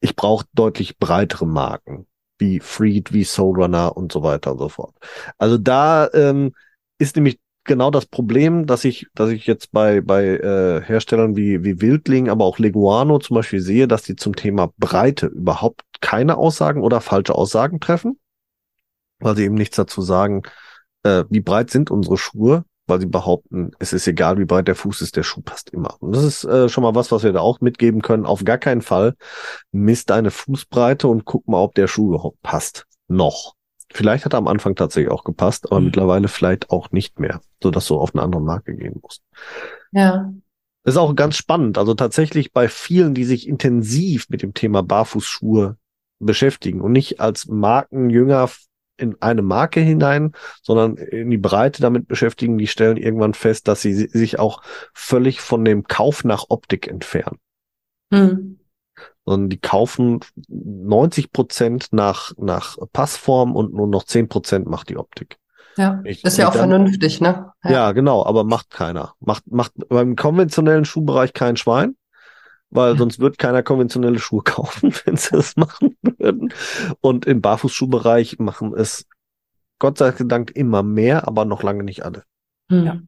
[0.00, 2.06] Ich brauche deutlich breitere Marken,
[2.38, 4.94] wie Freed, wie Soul Runner und so weiter und so fort.
[5.36, 6.54] Also da ähm,
[6.98, 11.64] ist nämlich genau das Problem, dass ich, dass ich jetzt bei, bei äh, Herstellern wie,
[11.64, 16.36] wie Wildling, aber auch Leguano zum Beispiel sehe, dass die zum Thema Breite überhaupt keine
[16.36, 18.20] Aussagen oder falsche Aussagen treffen
[19.20, 20.42] weil sie eben nichts dazu sagen,
[21.02, 24.74] äh, wie breit sind unsere Schuhe, weil sie behaupten, es ist egal, wie breit der
[24.74, 25.96] Fuß ist, der Schuh passt immer.
[26.00, 28.26] Und das ist äh, schon mal was, was wir da auch mitgeben können.
[28.26, 29.14] Auf gar keinen Fall
[29.72, 32.86] misst deine Fußbreite und guck mal, ob der Schuh überhaupt passt.
[33.08, 33.54] Noch.
[33.92, 35.86] Vielleicht hat er am Anfang tatsächlich auch gepasst, aber Mhm.
[35.86, 39.22] mittlerweile vielleicht auch nicht mehr, sodass du auf eine andere Marke gehen musst.
[39.92, 40.32] Ja.
[40.82, 41.78] Das ist auch ganz spannend.
[41.78, 45.78] Also tatsächlich bei vielen, die sich intensiv mit dem Thema Barfußschuhe
[46.18, 48.50] beschäftigen und nicht als Markenjünger
[48.96, 50.32] in eine Marke hinein,
[50.62, 54.62] sondern in die Breite damit beschäftigen, die stellen irgendwann fest, dass sie si- sich auch
[54.92, 57.38] völlig von dem Kauf nach Optik entfernen.
[58.12, 58.58] Hm.
[59.24, 64.96] Sondern die kaufen 90 Prozent nach, nach Passform und nur noch 10 Prozent macht die
[64.96, 65.38] Optik.
[65.76, 66.00] Ja.
[66.04, 67.50] Ich- Ist ja auch dann- vernünftig, ne?
[67.64, 67.90] Ja.
[67.92, 69.14] genau, aber macht keiner.
[69.18, 71.96] Macht, macht beim konventionellen Schuhbereich kein Schwein,
[72.74, 76.52] weil sonst wird keiner konventionelle Schuhe kaufen, wenn sie das machen würden.
[77.00, 79.06] Und im Barfußschuhbereich machen es
[79.78, 82.24] Gott sei Dank immer mehr, aber noch lange nicht alle.
[82.70, 82.84] Hm.
[82.84, 82.98] Ja.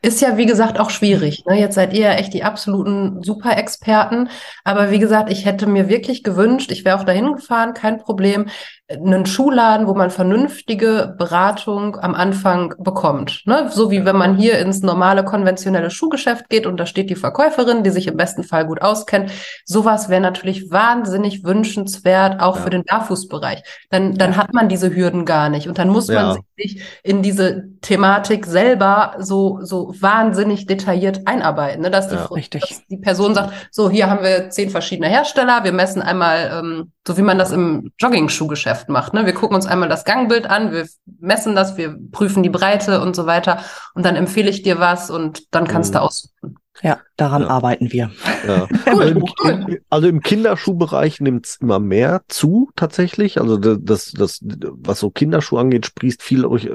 [0.00, 1.44] Ist ja, wie gesagt, auch schwierig.
[1.44, 1.60] Ne?
[1.60, 4.30] Jetzt seid ihr ja echt die absoluten Super-Experten.
[4.64, 8.48] Aber wie gesagt, ich hätte mir wirklich gewünscht, ich wäre auch dahin gefahren, kein Problem,
[8.90, 13.42] einen Schuhladen, wo man vernünftige Beratung am Anfang bekommt.
[13.44, 13.68] Ne?
[13.70, 17.82] So wie wenn man hier ins normale, konventionelle Schuhgeschäft geht und da steht die Verkäuferin,
[17.82, 19.30] die sich im besten Fall gut auskennt.
[19.66, 22.62] Sowas wäre natürlich wahnsinnig wünschenswert, auch Ja.
[22.62, 23.62] für den Barfußbereich.
[23.90, 24.36] Dann, dann Ja.
[24.38, 25.68] hat man diese Hürden gar nicht.
[25.68, 26.22] Und dann muss Ja.
[26.28, 31.90] man sich in diese Thematik selber so, so wahnsinnig detailliert einarbeiten, ne?
[31.90, 32.24] dass, die, Ja.
[32.24, 32.62] Richtig.
[32.66, 36.92] dass die Person sagt, so hier haben wir zehn verschiedene Hersteller, wir messen einmal, ähm,
[37.06, 39.26] so wie man das im Jogging-Schuhgeschäft macht, ne?
[39.26, 40.86] wir gucken uns einmal das Gangbild an, wir
[41.20, 43.64] messen das, wir prüfen die Breite und so weiter
[43.94, 46.04] und dann empfehle ich dir was und dann kannst du Mhm.
[46.04, 46.56] aussuchen.
[46.80, 47.48] Ja, daran Ja.
[47.48, 48.12] arbeiten wir.
[48.46, 48.68] Ja.
[48.86, 49.50] Cool, Also im, cool.
[49.68, 53.40] im- also im Kinderschuhbereich nimmt's immer mehr zu, tatsächlich.
[53.40, 56.70] Also das, das, das, was so Kinderschuhe angeht, sprießt viel durch, äh,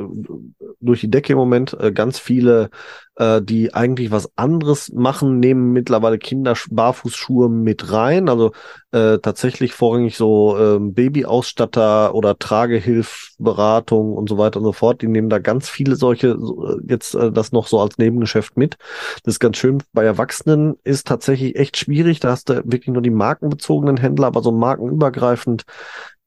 [0.82, 1.78] durch die Decke im Moment.
[1.80, 2.70] Äh, Ganz viele,
[3.16, 8.30] äh, die eigentlich was anderes machen, nehmen mittlerweile Kinder-Barfußschuhe mit rein.
[8.30, 8.52] Also
[8.92, 15.02] äh, tatsächlich vorrangig so ähm, Babyausstatter oder Tragehilfberatung und so weiter und so fort.
[15.02, 18.58] Die nehmen da ganz viele solche, so, äh, jetzt äh, das noch so als Nebengeschäft
[18.58, 18.78] mit.
[19.24, 19.84] Das ist ganz schön.
[19.94, 22.20] Bei Erwachsenen ist tatsächlich echt schwierig.
[22.20, 25.64] Da hast du wirklich nur die markenbezogenen Händler, aber so markenübergreifend.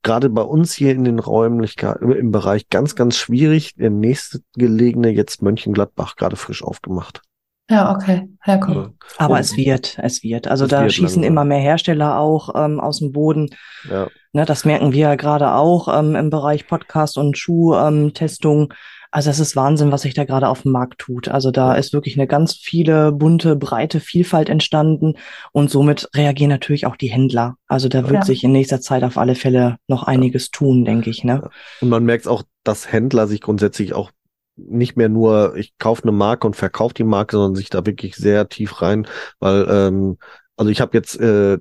[0.07, 3.75] Gerade bei uns hier in den Räumlichkeiten, im Bereich ganz, ganz schwierig.
[3.75, 7.23] Der nächste gelegene jetzt Mönchengladbach gerade frisch aufgemacht.
[7.69, 8.93] Ja, okay, ja, cool.
[9.19, 10.47] Aber Und- es wird, es wird.
[10.47, 11.25] Also Es da wird schießen langsam.
[11.25, 13.51] immer mehr Hersteller auch ähm, aus dem Boden.
[13.91, 18.73] Ja, Ne, das merken wir ja gerade auch ähm, im Bereich Podcast und Schuhtestung.
[19.17, 21.29] Also es ist Wahnsinn, was sich da gerade auf dem Markt tut.
[21.29, 25.15] Also da ist wirklich eine ganz viele bunte, breite Vielfalt entstanden
[25.53, 27.57] und somit reagieren natürlich auch die Händler.
[27.67, 28.23] Also da wird Ja.
[28.27, 31.25] sich in nächster Zeit auf alle Fälle noch einiges tun, denke ich.
[31.25, 31.49] Ne?
[31.81, 34.11] Und man merkt auch, dass Händler sich grundsätzlich auch
[34.57, 38.17] nicht mehr nur, ich kaufe eine Marke und verkaufe die Marke, sondern sich da wirklich
[38.17, 39.07] sehr tief rein,
[39.39, 40.19] weil, ähm,
[40.59, 41.57] also ich habe jetzt äh,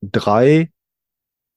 [0.00, 0.70] drei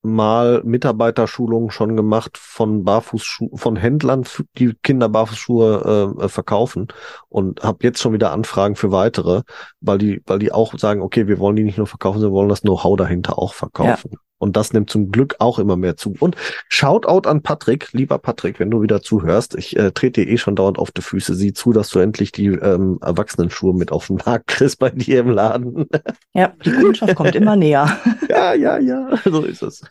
[0.03, 4.25] mal Mitarbeiterschulungen schon gemacht von Barfußschuhen, von Händlern,
[4.57, 6.89] die Kinder Barfußschuhe äh, verkaufen
[7.29, 9.41] und habe jetzt schon wieder Anfragen für weitere,
[9.79, 12.49] weil die, weil die auch sagen, okay, wir wollen die nicht nur verkaufen, wir wollen
[12.49, 14.11] das Know-how dahinter auch verkaufen.
[14.11, 14.19] Ja.
[14.43, 16.15] Und das nimmt zum Glück auch immer mehr zu.
[16.19, 16.35] Und
[16.67, 19.55] Shoutout an Patrick, lieber Patrick, wenn du wieder zuhörst.
[19.55, 21.33] Ich äh, trete dir eh schon dauernd auf die Füße.
[21.33, 25.21] Sieh zu, dass du endlich die ähm, Erwachsenenschuhe mit auf den Markt kriegst bei dir
[25.21, 25.87] im Laden.
[26.33, 27.97] Ja, die Kundschaft kommt immer näher.
[28.29, 29.83] Ja, ja, ja, so ist es.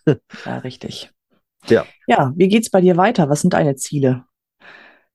[0.44, 1.10] Ja, richtig.
[1.68, 1.84] Ja.
[2.06, 3.28] Ja, wie geht's bei dir weiter?
[3.28, 4.24] Was sind deine Ziele?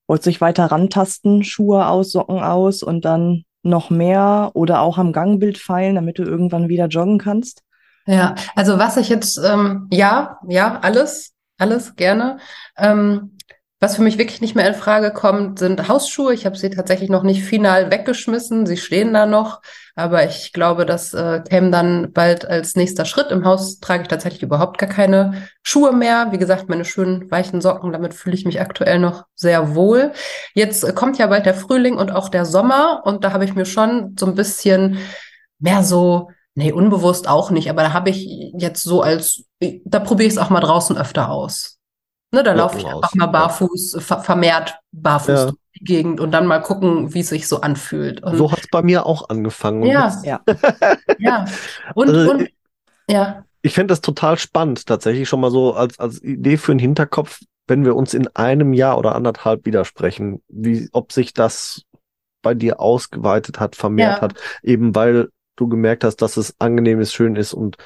[0.08, 4.98] Wolltest du dich weiter rantasten, Schuhe aus, Socken aus und dann noch mehr oder auch
[4.98, 7.64] am Gangbild feilen, damit du irgendwann wieder joggen kannst?
[8.08, 12.38] Ja, also was ich jetzt, ähm, ja, ja, alles, alles gerne.
[12.78, 13.38] Ähm,
[13.80, 16.34] was für mich wirklich nicht mehr in Frage kommt, sind Hausschuhe.
[16.34, 18.66] Ich habe sie tatsächlich noch nicht final weggeschmissen.
[18.66, 19.62] Sie stehen da noch,
[19.96, 23.30] aber ich glaube, das äh, käme dann bald als nächster Schritt.
[23.30, 26.32] Im Haus trage ich tatsächlich überhaupt gar keine Schuhe mehr.
[26.32, 30.12] Wie gesagt, meine schönen weichen Socken, damit fühle ich mich aktuell noch sehr wohl.
[30.56, 33.54] Jetzt äh, kommt ja bald der Frühling und auch der Sommer und da habe ich
[33.54, 34.98] mir schon so ein bisschen
[35.60, 40.26] mehr so Nee, unbewusst auch nicht, aber da habe ich jetzt so als, da probiere
[40.26, 41.78] ich es auch mal draußen öfter aus.
[42.34, 45.44] Ne, da laufe ich einfach mal barfuß, ver vermehrt barfuß ja.
[45.44, 48.24] durch die Gegend und dann mal gucken, wie es sich so anfühlt.
[48.24, 49.84] Und so hat es bei mir auch angefangen.
[49.84, 50.42] Ja, ja.
[51.20, 51.46] ja.
[51.94, 52.50] Und, also, und
[53.08, 53.46] ja.
[53.62, 57.40] Ich fände das total spannend, tatsächlich schon mal so als, als Idee für den Hinterkopf,
[57.68, 61.84] wenn wir uns in einem Jahr oder anderthalb widersprechen, wie, ob sich das
[62.42, 64.22] bei dir ausgeweitet hat, vermehrt ja.
[64.22, 64.34] hat,
[64.64, 67.78] eben weil du gemerkt hast, dass es angenehm ist, schön ist und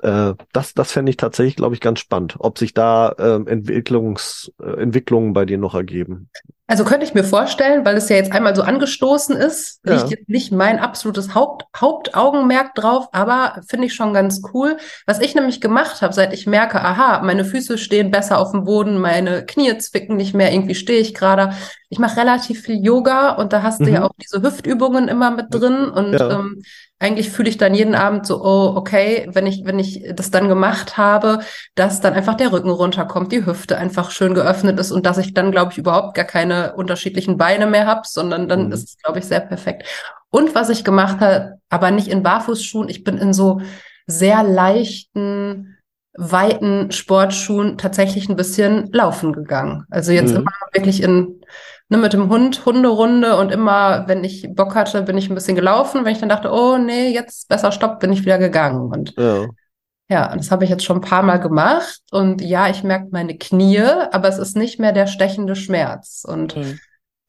[0.00, 4.52] äh, das, das fände ich tatsächlich, glaube ich, ganz spannend, ob sich da äh, Entwicklungs,
[4.60, 6.30] äh, Entwicklungen bei dir noch ergeben.
[6.68, 9.94] Also könnte ich mir vorstellen, weil es ja jetzt einmal so angestoßen ist, ja.
[9.94, 14.76] liegt jetzt nicht mein absolutes Haupt, Hauptaugenmerk drauf, aber finde ich schon ganz cool.
[15.06, 18.64] Was ich nämlich gemacht habe, seit ich merke, aha, meine Füße stehen besser auf dem
[18.64, 21.52] Boden, meine Knie zwicken nicht mehr, irgendwie stehe ich gerade.
[21.88, 23.84] Ich mache relativ viel Yoga und da hast mhm.
[23.84, 24.06] du ja mhm.
[24.06, 26.30] auch diese Hüftübungen immer mit drin und ja.
[26.32, 26.62] ähm,
[26.98, 30.48] eigentlich fühle ich dann jeden Abend so, oh, okay, wenn ich, wenn ich das dann
[30.48, 31.40] gemacht habe,
[31.74, 35.34] dass dann einfach der Rücken runterkommt, die Hüfte einfach schön geöffnet ist und dass ich
[35.34, 38.72] dann, glaube ich, überhaupt gar keine unterschiedlichen Beine mehr habe, sondern dann mhm.
[38.72, 39.86] ist es, glaube ich, sehr perfekt.
[40.30, 43.60] Und was ich gemacht habe, aber nicht in Barfußschuhen, ich bin in so
[44.06, 45.76] sehr leichten,
[46.14, 49.84] weiten Sportschuhen tatsächlich ein bisschen laufen gegangen.
[49.90, 50.38] Also jetzt mhm.
[50.38, 51.40] immer wirklich in
[51.88, 55.56] ne, mit dem Hund Hunderunde und immer, wenn ich Bock hatte, bin ich ein bisschen
[55.56, 56.04] gelaufen.
[56.04, 58.92] Wenn ich dann dachte, oh nee, jetzt besser stopp, bin ich wieder gegangen.
[58.92, 59.46] Und ja,
[60.08, 62.00] ja das habe ich jetzt schon ein paar Mal gemacht.
[62.10, 66.24] Und ja, ich merke meine Knie, aber es ist nicht mehr der stechende Schmerz.
[66.26, 66.78] Und mhm.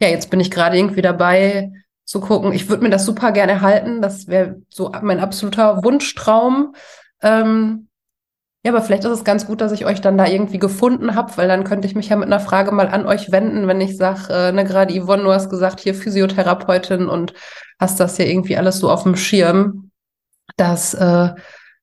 [0.02, 1.72] ja, jetzt bin ich gerade irgendwie dabei
[2.06, 2.54] zu gucken.
[2.54, 4.02] Ich würde mir das super gerne erhalten.
[4.02, 6.74] Das wäre so mein absoluter Wunschtraum.
[7.22, 7.88] Ähm,
[8.64, 11.32] ja, aber vielleicht ist es ganz gut, dass ich euch dann da irgendwie gefunden habe,
[11.38, 13.98] weil dann könnte ich mich ja mit einer Frage mal an euch wenden, wenn ich
[13.98, 17.34] sage, äh, ne, gerade Yvonne, du hast gesagt, hier Physiotherapeutin und
[17.80, 19.92] hast das ja irgendwie alles so auf dem Schirm,
[20.58, 21.30] dass äh,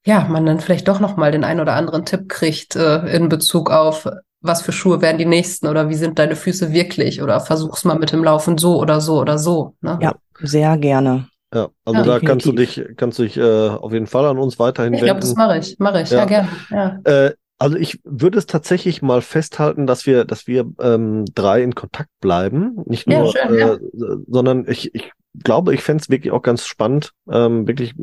[0.05, 3.71] ja, man dann vielleicht doch nochmal den ein oder anderen Tipp kriegt äh, in Bezug
[3.71, 4.09] auf,
[4.41, 7.99] was für Schuhe werden die nächsten oder wie sind deine Füße wirklich oder versuch's mal
[7.99, 9.75] mit dem Laufen so oder so oder so.
[9.81, 9.99] Ne?
[10.03, 11.29] Ja, sehr gerne.
[11.55, 12.29] Ja, also ja, da definitiv.
[12.29, 15.19] kannst du dich, kannst du dich äh, auf jeden Fall an uns weiterhin ich wenden.
[15.19, 16.49] Ich glaube, das mache ich, mache ich, ja, ja gerne.
[16.71, 16.99] Ja.
[17.05, 21.75] Äh, also ich würde es tatsächlich mal festhalten, dass wir, dass wir ähm, drei in
[21.75, 22.83] Kontakt bleiben.
[22.87, 23.79] Nicht nur, ja, schön, äh,
[24.27, 27.95] sondern ich, ich glaube, ich fände es wirklich auch ganz spannend, ähm, wirklich,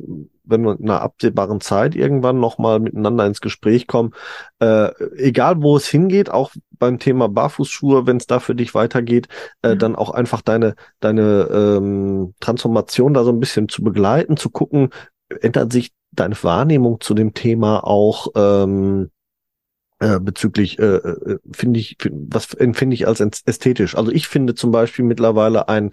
[0.44, 4.14] wenn wir in einer absehbaren Zeit irgendwann nochmal miteinander ins Gespräch kommen,
[4.60, 9.28] äh, egal wo es hingeht, auch beim Thema Barfußschuhe, wenn es da für dich weitergeht,
[9.62, 9.80] äh, mhm.
[9.80, 14.90] dann auch einfach deine, deine ähm, Transformation da so ein bisschen zu begleiten, zu gucken,
[15.42, 19.10] ändert sich deine Wahrnehmung zu dem Thema auch ähm,
[20.02, 23.96] äh, bezüglich, äh, äh finde ich, was empfinde ich als ästhetisch.
[23.96, 25.92] Also ich finde zum Beispiel mittlerweile einen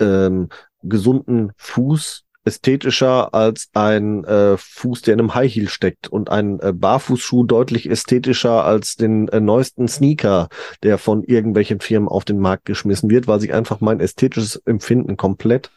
[0.00, 0.48] ähm,
[0.82, 6.60] gesunden Fuß ästhetischer als ein äh, Fuß, der in einem High Heel steckt und ein
[6.60, 10.48] äh, Barfußschuh deutlich ästhetischer als den äh, neuesten Sneaker,
[10.82, 15.16] der von irgendwelchen Firmen auf den Markt geschmissen wird, weil sich einfach mein ästhetisches Empfinden
[15.16, 15.70] komplett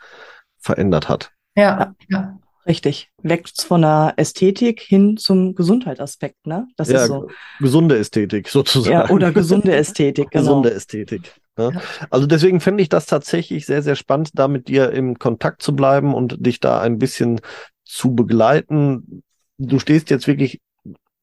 [0.57, 1.32] verändert hat.
[1.55, 2.38] Ja, ja.
[2.66, 3.10] Richtig.
[3.22, 6.68] Weg von der Ästhetik hin zum Gesundheitsaspekt, ne?
[6.76, 7.28] Das ja, ist so.
[7.60, 8.93] Gesunde Ästhetik sozusagen.
[8.93, 10.43] Ja, oder gesunde Ästhetik, genau.
[10.43, 11.34] Gesunde Ästhetik.
[11.57, 11.72] Ne?
[11.74, 11.82] Ja.
[12.10, 15.76] Also deswegen fände ich das tatsächlich sehr, sehr spannend, da mit dir im Kontakt zu
[15.76, 17.41] bleiben und dich da ein bisschen
[17.86, 19.24] zu begleiten.
[19.57, 20.60] Du stehst jetzt wirklich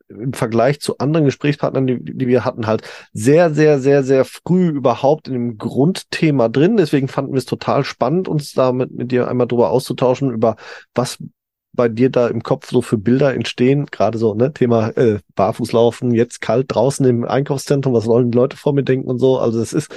[0.08, 2.82] im Vergleich zu anderen Gesprächspartnern, die, die wir hatten, halt
[3.12, 6.76] sehr, sehr, sehr, sehr früh überhaupt in dem Grundthema drin.
[6.76, 10.56] Deswegen fanden wir es total spannend, uns da mit, mit dir einmal drüber auszutauschen, über
[10.94, 11.18] was
[11.72, 13.86] bei dir da im Kopf so für Bilder entstehen?
[13.86, 18.56] Gerade so, ne, Thema äh, Barfußlaufen, jetzt kalt draußen im Einkaufszentrum, was sollen die Leute
[18.56, 19.38] vor mir denken und so.
[19.38, 19.94] Also es ist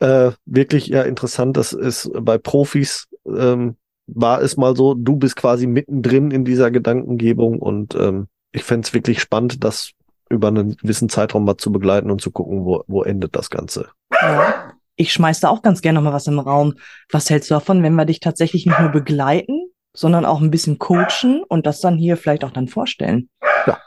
[0.00, 1.56] äh, wirklich ja interessant.
[1.56, 6.70] Das ist bei Profis ähm, war es mal so, du bist quasi mittendrin in dieser
[6.70, 9.90] Gedankengebung und ähm, ich fände es wirklich spannend, das
[10.28, 13.88] über einen gewissen Zeitraum mal zu begleiten und zu gucken, wo, wo endet das Ganze.
[14.20, 14.72] Ja.
[14.96, 16.74] Ich schmeiß da auch ganz gerne noch mal was im Raum.
[17.10, 20.78] Was hältst du davon, wenn wir dich tatsächlich nicht nur begleiten, sondern auch ein bisschen
[20.78, 23.28] coachen und das dann hier vielleicht auch dann vorstellen?
[23.66, 23.78] Ja.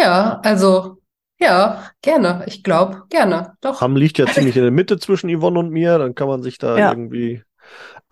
[0.00, 0.98] Ja, also
[1.38, 2.44] ja, gerne.
[2.46, 3.54] Ich glaube, gerne.
[3.60, 3.80] Doch.
[3.80, 6.58] Hamm liegt ja ziemlich in der Mitte zwischen Yvonne und mir, dann kann man sich
[6.58, 6.90] da Ja.
[6.90, 7.42] irgendwie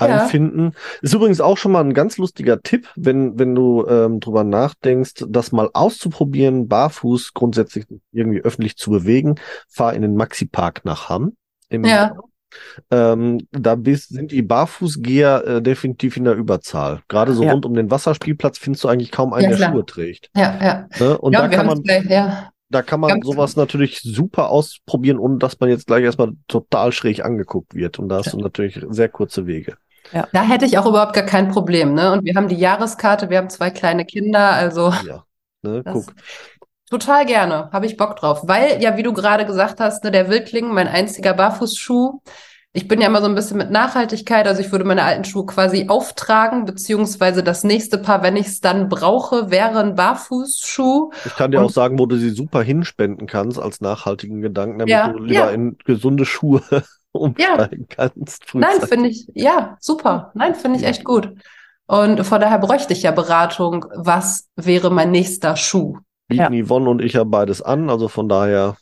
[0.01, 0.23] Ja.
[0.23, 0.73] einfinden.
[1.03, 5.25] Ist übrigens auch schon mal ein ganz lustiger Tipp, wenn, wenn du ähm, drüber nachdenkst,
[5.29, 9.35] das mal auszuprobieren, barfuß grundsätzlich irgendwie öffentlich zu bewegen.
[9.69, 11.33] Fahr in den Maxi-Park nach Hamm.
[11.69, 12.15] Im Ja.
[12.91, 17.01] Ähm, da bist, sind die Barfußgeher äh, definitiv in der Überzahl.
[17.07, 17.53] Gerade so Ja.
[17.53, 19.73] rund um den Wasserspielplatz findest du eigentlich kaum einen, Ja, der klar.
[19.73, 20.31] Schuhe trägt.
[20.35, 20.89] Ja, ja.
[20.99, 21.17] Ne?
[21.19, 22.51] Und ja, da kann man, gleich, ja.
[22.69, 26.91] da kann man Ganz- sowas natürlich super ausprobieren, ohne dass man jetzt gleich erstmal total
[26.91, 28.01] schräg angeguckt wird.
[28.01, 29.77] Und da hast du natürlich sehr kurze Wege.
[30.33, 32.13] Da hätte ich auch überhaupt gar kein Problem, ne?
[32.13, 35.25] Und wir haben die Jahreskarte, wir haben zwei kleine Kinder, also Ja.
[35.63, 35.83] Ne?
[35.85, 36.13] Guck.
[36.89, 38.43] total gerne, habe ich Bock drauf.
[38.45, 42.21] Weil, ja, wie du gerade gesagt hast, ne, der Wildling, mein einziger Barfußschuh.
[42.73, 45.45] Ich bin ja immer so ein bisschen mit Nachhaltigkeit, also ich würde meine alten Schuhe
[45.45, 51.11] quasi auftragen, beziehungsweise das nächste Paar, wenn ich es dann brauche, wäre ein Barfußschuh.
[51.27, 54.79] Ich kann dir Und- auch sagen, wo du sie super hinspenden kannst als nachhaltigen Gedanken,
[54.79, 55.51] damit Ja, du lieber ja.
[55.51, 56.63] in gesunde Schuhe
[57.13, 58.45] umsteigen kannst.
[58.55, 58.89] Nein, frühzeitig.
[58.89, 60.31] finde ich, ja, super.
[60.35, 61.33] Nein, finde ich echt gut.
[61.87, 65.99] Und von daher bräuchte ich ja Beratung, was wäre mein nächster Schuh?
[66.29, 68.77] Bieten Yvonne und ich ja beides an, also von daher,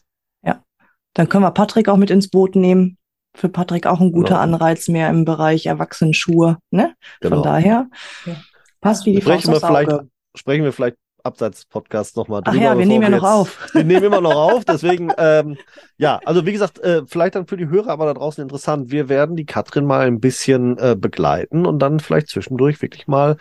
[1.14, 2.96] Dann können wir Patrick auch mit ins Boot nehmen.
[3.34, 4.40] Für Patrick auch ein guter Genau.
[4.40, 6.58] Anreiz mehr im Bereich Erwachsenenschuhe.
[6.70, 6.94] Ne?
[7.20, 7.36] genau.
[7.36, 7.88] Von daher
[8.24, 8.36] Ja.
[8.80, 9.90] passt wie die Faust Sprechen wir vielleicht,
[10.36, 10.96] sprechen wir vielleicht
[11.28, 12.64] abseits des Podcasts nochmal Ach drüber.
[12.64, 13.68] ja, wir nehmen ja noch jetzt- auf.
[13.74, 15.56] Wir nehmen immer noch auf, deswegen, ähm,
[15.96, 18.90] ja, also wie gesagt, äh, vielleicht dann für die Hörer aber da draußen interessant.
[18.90, 23.36] Wir werden die Katrin mal ein bisschen äh, begleiten und dann vielleicht zwischendurch wirklich mal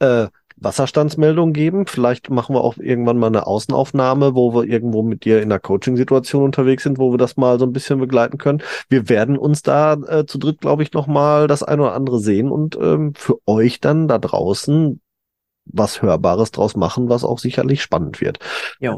[0.00, 0.26] äh,
[0.60, 1.86] Wasserstandsmeldung geben.
[1.86, 5.60] Vielleicht machen wir auch irgendwann mal eine Außenaufnahme, wo wir irgendwo mit dir in einer
[5.60, 8.62] Coaching-Situation unterwegs sind, wo wir das mal so ein bisschen begleiten können.
[8.88, 12.18] Wir werden uns da äh, zu dritt, glaube ich, noch mal das eine oder andere
[12.18, 15.00] sehen und ähm, für euch dann da draußen
[15.72, 18.38] was Hörbares draus machen, was auch sicherlich spannend wird.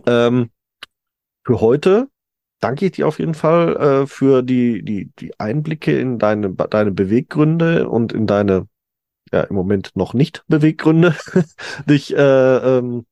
[0.06, 0.50] Ähm,
[1.44, 2.08] für heute
[2.60, 6.90] danke ich dir auf jeden Fall äh, für die, die, die Einblicke in deine, deine
[6.92, 8.68] Beweggründe und in deine,
[9.32, 11.16] ja, im Moment noch nicht Beweggründe,
[11.86, 12.18] dich äh,
[12.78, 13.06] ähm,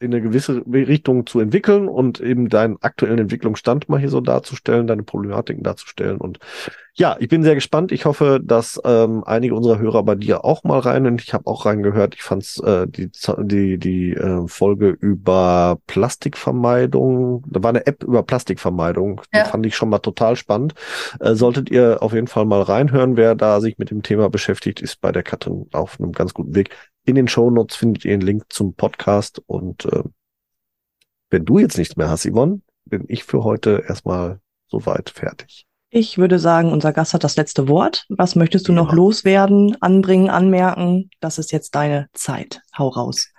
[0.00, 4.86] in eine gewisse Richtung zu entwickeln und eben deinen aktuellen Entwicklungsstand mal hier so darzustellen,
[4.86, 6.18] deine Problematiken darzustellen.
[6.18, 6.38] Und
[6.94, 7.92] ja, ich bin sehr gespannt.
[7.92, 11.46] Ich hoffe, dass ähm, einige unserer Hörer bei dir auch mal rein und ich habe
[11.46, 12.14] auch reingehört.
[12.14, 13.10] Ich fand's äh, die
[13.44, 17.44] die die äh, Folge über Plastikvermeidung.
[17.48, 19.20] Da war eine App über Plastikvermeidung.
[19.32, 19.44] Ja.
[19.44, 20.74] Die fand ich schon mal total spannend.
[21.20, 24.80] Äh, solltet ihr auf jeden Fall mal reinhören, wer da sich mit dem Thema beschäftigt,
[24.80, 26.70] ist bei der Katrin auf einem ganz guten Weg.
[27.08, 30.02] In den Shownotes findet ihr einen Link zum Podcast und äh,
[31.30, 35.64] wenn du jetzt nichts mehr hast, Yvonne, bin ich für heute erstmal soweit fertig.
[35.88, 38.04] Ich würde sagen, unser Gast hat das letzte Wort.
[38.10, 38.94] Was möchtest du noch Ja.
[38.94, 41.08] loswerden, anbringen, anmerken?
[41.20, 42.60] Das ist jetzt deine Zeit.
[42.76, 43.32] Hau raus.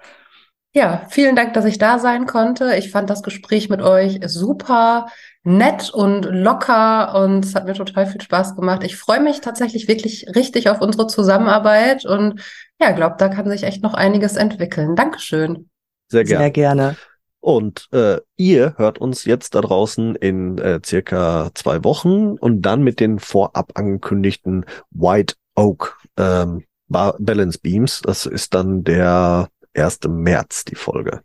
[0.73, 2.75] Ja, vielen Dank, dass ich da sein konnte.
[2.75, 5.09] Ich fand das Gespräch mit euch super
[5.43, 8.83] nett und locker und es hat mir total viel Spaß gemacht.
[8.83, 12.41] Ich freue mich tatsächlich wirklich richtig auf unsere Zusammenarbeit und
[12.79, 14.95] ja, glaube, da kann sich echt noch einiges entwickeln.
[14.95, 15.69] Dankeschön.
[16.07, 16.43] Sehr gerne.
[16.43, 16.97] Sehr gerne.
[17.41, 22.83] Und äh, ihr hört uns jetzt da draußen in äh, circa zwei Wochen und dann
[22.83, 28.01] mit den vorab angekündigten White Oak ähm, Ba- Balance Beams.
[28.01, 29.99] Das ist dann der 1.
[30.09, 31.21] März, die Folge.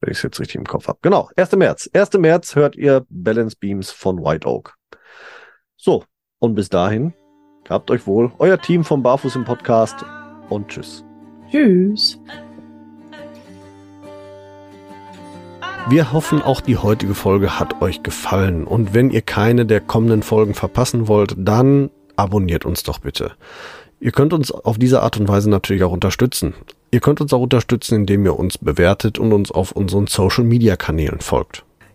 [0.00, 0.98] Wenn ich es jetzt richtig im Kopf habe.
[1.02, 1.52] Genau, 1.
[1.56, 1.90] März.
[1.92, 2.14] 1.
[2.14, 4.74] März hört ihr Balance Beams von White Oak.
[5.76, 6.04] So,
[6.38, 7.12] und bis dahin,
[7.68, 10.04] habt euch wohl, euer Team vom Barfuß im Podcast
[10.48, 11.04] und tschüss.
[11.50, 12.18] Tschüss.
[15.88, 18.64] Wir hoffen, auch die heutige Folge hat euch gefallen.
[18.64, 23.32] Und wenn ihr keine der kommenden Folgen verpassen wollt, dann abonniert uns doch bitte.
[24.00, 26.54] Ihr könnt uns auf diese Art und Weise natürlich auch unterstützen.
[26.90, 31.64] Ihr könnt uns auch unterstützen, indem ihr uns bewertet und uns auf unseren Social-Media-Kanälen folgt.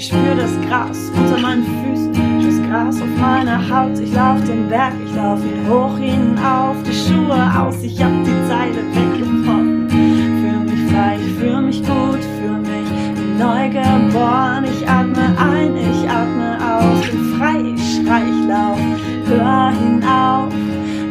[0.00, 3.98] Ich spür das Gras unter meinen Füßen, das Gras auf meiner Haut.
[3.98, 8.48] Ich lauf den Berg, ich lauf ihn hoch hinauf, die Schuhe aus, ich hab die
[8.48, 9.90] Zeile weggebrochen.
[9.90, 14.64] Fühl mich frei, ich fühl mich gut, fühl mich wie neu geboren.
[14.64, 18.78] Ich atme ein, ich atme aus, bin frei, ich schrei, ich lauf,
[19.26, 20.54] hör hinauf,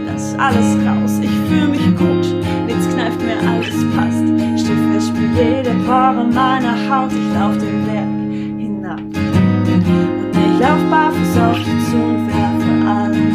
[0.08, 1.20] lass alles raus.
[1.22, 2.36] Ich fühl mich gut,
[2.66, 4.26] nichts kneift mir, alles passt.
[4.60, 8.18] Stift, ich spür jede Pore meiner Haut, ich lauf den Berg
[9.00, 13.29] ich lauf barfuß auf dich zu und werfe alle